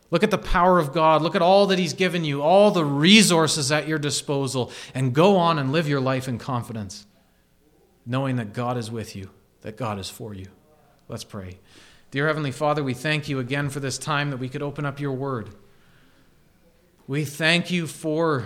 Look 0.10 0.24
at 0.24 0.32
the 0.32 0.38
power 0.38 0.78
of 0.78 0.92
God. 0.94 1.22
Look 1.22 1.36
at 1.36 1.42
all 1.42 1.68
that 1.68 1.80
He's 1.80 1.94
given 1.94 2.26
you, 2.26 2.42
all 2.42 2.72
the 2.72 2.84
resources 2.84 3.72
at 3.72 3.88
your 3.88 3.98
disposal, 3.98 4.72
and 4.94 5.14
go 5.14 5.38
on 5.38 5.58
and 5.58 5.72
live 5.72 5.88
your 5.88 6.02
life 6.02 6.28
in 6.28 6.38
confidence, 6.38 7.06
knowing 8.06 8.36
that 8.36 8.54
God 8.54 8.78
is 8.78 8.92
with 8.92 9.16
you, 9.16 9.30
that 9.62 9.78
God 9.78 10.00
is 10.00 10.10
for 10.10 10.34
you. 10.34 10.48
Let's 11.08 11.24
pray. 11.24 11.60
Dear 12.12 12.28
Heavenly 12.28 12.52
Father, 12.52 12.84
we 12.84 12.94
thank 12.94 13.30
you 13.30 13.40
again 13.40 13.70
for 13.70 13.80
this 13.80 13.98
time 13.98 14.30
that 14.32 14.38
we 14.38 14.50
could 14.50 14.62
open 14.62 14.86
up 14.86 15.00
your 15.00 15.14
word. 15.14 15.50
We 17.08 17.26
thank 17.26 17.72
you 17.72 17.88
for 17.88 18.46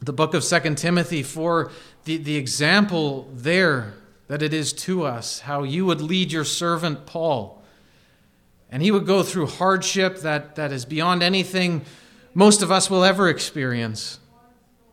the 0.00 0.12
book 0.12 0.34
of 0.34 0.44
Second 0.44 0.78
Timothy, 0.78 1.22
for 1.22 1.70
the, 2.04 2.16
the 2.16 2.36
example 2.36 3.28
there 3.32 3.94
that 4.28 4.42
it 4.42 4.52
is 4.52 4.72
to 4.72 5.04
us, 5.04 5.40
how 5.40 5.62
you 5.62 5.86
would 5.86 6.00
lead 6.00 6.32
your 6.32 6.44
servant 6.44 7.06
Paul. 7.06 7.62
And 8.70 8.82
he 8.82 8.90
would 8.90 9.06
go 9.06 9.22
through 9.22 9.46
hardship 9.46 10.18
that, 10.18 10.56
that 10.56 10.72
is 10.72 10.84
beyond 10.84 11.22
anything 11.22 11.84
most 12.34 12.62
of 12.62 12.70
us 12.70 12.88
will 12.88 13.04
ever 13.04 13.28
experience. 13.28 14.18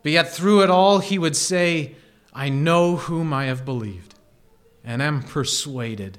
But 0.04 0.12
yet, 0.12 0.32
through 0.32 0.64
it 0.64 0.70
all, 0.70 1.00
he 1.00 1.18
would 1.18 1.36
say, 1.36 1.96
I 2.34 2.50
know 2.50 2.98
whom 2.98 3.34
I 3.34 3.46
have 3.46 3.66
believed, 3.66 4.09
and 4.90 5.02
I'm 5.02 5.22
persuaded 5.24 6.18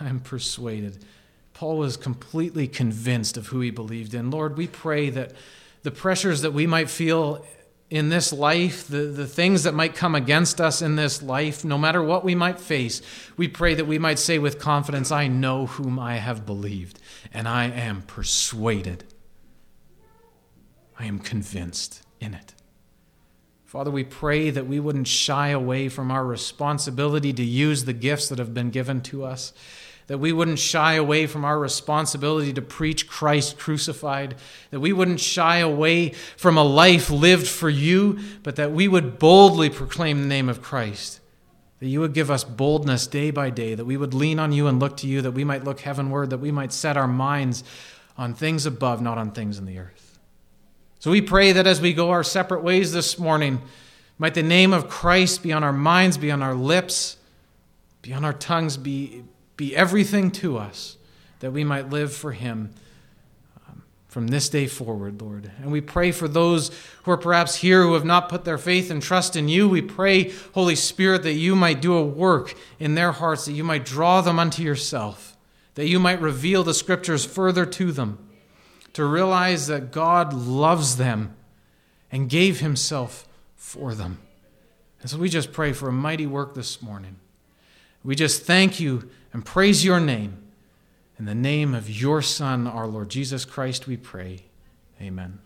I'm 0.00 0.20
persuaded. 0.20 1.04
Paul 1.52 1.78
was 1.78 1.96
completely 1.96 2.66
convinced 2.66 3.36
of 3.36 3.48
who 3.48 3.60
he 3.60 3.70
believed 3.70 4.14
in. 4.14 4.30
Lord, 4.30 4.56
we 4.56 4.66
pray 4.66 5.10
that 5.10 5.32
the 5.82 5.90
pressures 5.90 6.42
that 6.42 6.52
we 6.52 6.66
might 6.66 6.90
feel 6.90 7.44
in 7.90 8.08
this 8.08 8.32
life, 8.32 8.88
the, 8.88 9.04
the 9.04 9.26
things 9.26 9.62
that 9.62 9.74
might 9.74 9.94
come 9.94 10.14
against 10.14 10.60
us 10.60 10.82
in 10.82 10.96
this 10.96 11.22
life, 11.22 11.64
no 11.64 11.78
matter 11.78 12.02
what 12.02 12.24
we 12.24 12.34
might 12.34 12.58
face, 12.58 13.02
we 13.36 13.46
pray 13.46 13.74
that 13.74 13.86
we 13.86 13.98
might 13.98 14.18
say 14.18 14.38
with 14.38 14.58
confidence, 14.58 15.12
I 15.12 15.28
know 15.28 15.66
whom 15.66 15.98
I 15.98 16.16
have 16.16 16.44
believed, 16.44 16.98
and 17.32 17.46
I 17.46 17.66
am 17.66 18.02
persuaded. 18.02 19.04
I 20.98 21.04
am 21.06 21.18
convinced 21.18 22.02
in 22.20 22.34
it. 22.34 22.53
Father, 23.74 23.90
we 23.90 24.04
pray 24.04 24.50
that 24.50 24.68
we 24.68 24.78
wouldn't 24.78 25.08
shy 25.08 25.48
away 25.48 25.88
from 25.88 26.12
our 26.12 26.24
responsibility 26.24 27.32
to 27.32 27.42
use 27.42 27.84
the 27.84 27.92
gifts 27.92 28.28
that 28.28 28.38
have 28.38 28.54
been 28.54 28.70
given 28.70 29.00
to 29.00 29.24
us, 29.24 29.52
that 30.06 30.18
we 30.18 30.32
wouldn't 30.32 30.60
shy 30.60 30.94
away 30.94 31.26
from 31.26 31.44
our 31.44 31.58
responsibility 31.58 32.52
to 32.52 32.62
preach 32.62 33.08
Christ 33.08 33.58
crucified, 33.58 34.36
that 34.70 34.78
we 34.78 34.92
wouldn't 34.92 35.18
shy 35.18 35.56
away 35.56 36.10
from 36.36 36.56
a 36.56 36.62
life 36.62 37.10
lived 37.10 37.48
for 37.48 37.68
you, 37.68 38.20
but 38.44 38.54
that 38.54 38.70
we 38.70 38.86
would 38.86 39.18
boldly 39.18 39.70
proclaim 39.70 40.20
the 40.20 40.28
name 40.28 40.48
of 40.48 40.62
Christ. 40.62 41.18
That 41.80 41.88
you 41.88 41.98
would 41.98 42.14
give 42.14 42.30
us 42.30 42.44
boldness 42.44 43.08
day 43.08 43.32
by 43.32 43.50
day, 43.50 43.74
that 43.74 43.86
we 43.86 43.96
would 43.96 44.14
lean 44.14 44.38
on 44.38 44.52
you 44.52 44.68
and 44.68 44.78
look 44.78 44.96
to 44.98 45.08
you, 45.08 45.20
that 45.22 45.32
we 45.32 45.42
might 45.42 45.64
look 45.64 45.80
heavenward, 45.80 46.30
that 46.30 46.38
we 46.38 46.52
might 46.52 46.72
set 46.72 46.96
our 46.96 47.08
minds 47.08 47.64
on 48.16 48.34
things 48.34 48.66
above, 48.66 49.02
not 49.02 49.18
on 49.18 49.32
things 49.32 49.58
in 49.58 49.66
the 49.66 49.80
earth. 49.80 50.03
So 51.04 51.10
we 51.10 51.20
pray 51.20 51.52
that 51.52 51.66
as 51.66 51.82
we 51.82 51.92
go 51.92 52.12
our 52.12 52.24
separate 52.24 52.62
ways 52.62 52.90
this 52.90 53.18
morning, 53.18 53.60
might 54.16 54.32
the 54.32 54.42
name 54.42 54.72
of 54.72 54.88
Christ 54.88 55.42
be 55.42 55.52
on 55.52 55.62
our 55.62 55.70
minds, 55.70 56.16
be 56.16 56.30
on 56.30 56.42
our 56.42 56.54
lips, 56.54 57.18
be 58.00 58.14
on 58.14 58.24
our 58.24 58.32
tongues, 58.32 58.78
be, 58.78 59.22
be 59.58 59.76
everything 59.76 60.30
to 60.30 60.56
us, 60.56 60.96
that 61.40 61.52
we 61.52 61.62
might 61.62 61.90
live 61.90 62.10
for 62.10 62.32
Him 62.32 62.70
um, 63.68 63.82
from 64.08 64.28
this 64.28 64.48
day 64.48 64.66
forward, 64.66 65.20
Lord. 65.20 65.50
And 65.60 65.70
we 65.70 65.82
pray 65.82 66.10
for 66.10 66.26
those 66.26 66.70
who 67.02 67.10
are 67.10 67.18
perhaps 67.18 67.56
here 67.56 67.82
who 67.82 67.92
have 67.92 68.06
not 68.06 68.30
put 68.30 68.46
their 68.46 68.56
faith 68.56 68.90
and 68.90 69.02
trust 69.02 69.36
in 69.36 69.46
you. 69.46 69.68
We 69.68 69.82
pray, 69.82 70.32
Holy 70.54 70.74
Spirit, 70.74 71.22
that 71.24 71.34
you 71.34 71.54
might 71.54 71.82
do 71.82 71.92
a 71.92 72.02
work 72.02 72.54
in 72.78 72.94
their 72.94 73.12
hearts, 73.12 73.44
that 73.44 73.52
you 73.52 73.62
might 73.62 73.84
draw 73.84 74.22
them 74.22 74.38
unto 74.38 74.62
yourself, 74.62 75.36
that 75.74 75.86
you 75.86 75.98
might 75.98 76.22
reveal 76.22 76.64
the 76.64 76.72
scriptures 76.72 77.26
further 77.26 77.66
to 77.66 77.92
them 77.92 78.23
to 78.94 79.04
realize 79.04 79.66
that 79.66 79.92
God 79.92 80.32
loves 80.32 80.96
them 80.96 81.36
and 82.10 82.28
gave 82.28 82.60
himself 82.60 83.28
for 83.56 83.94
them. 83.94 84.18
And 85.00 85.10
so 85.10 85.18
we 85.18 85.28
just 85.28 85.52
pray 85.52 85.72
for 85.72 85.88
a 85.88 85.92
mighty 85.92 86.26
work 86.26 86.54
this 86.54 86.80
morning. 86.80 87.16
We 88.02 88.14
just 88.14 88.42
thank 88.42 88.80
you 88.80 89.10
and 89.32 89.44
praise 89.44 89.84
your 89.84 90.00
name. 90.00 90.38
In 91.18 91.26
the 91.26 91.34
name 91.34 91.74
of 91.74 91.90
your 91.90 92.22
Son, 92.22 92.66
our 92.66 92.86
Lord 92.86 93.08
Jesus 93.08 93.44
Christ, 93.44 93.86
we 93.86 93.96
pray. 93.96 94.44
Amen. 95.00 95.43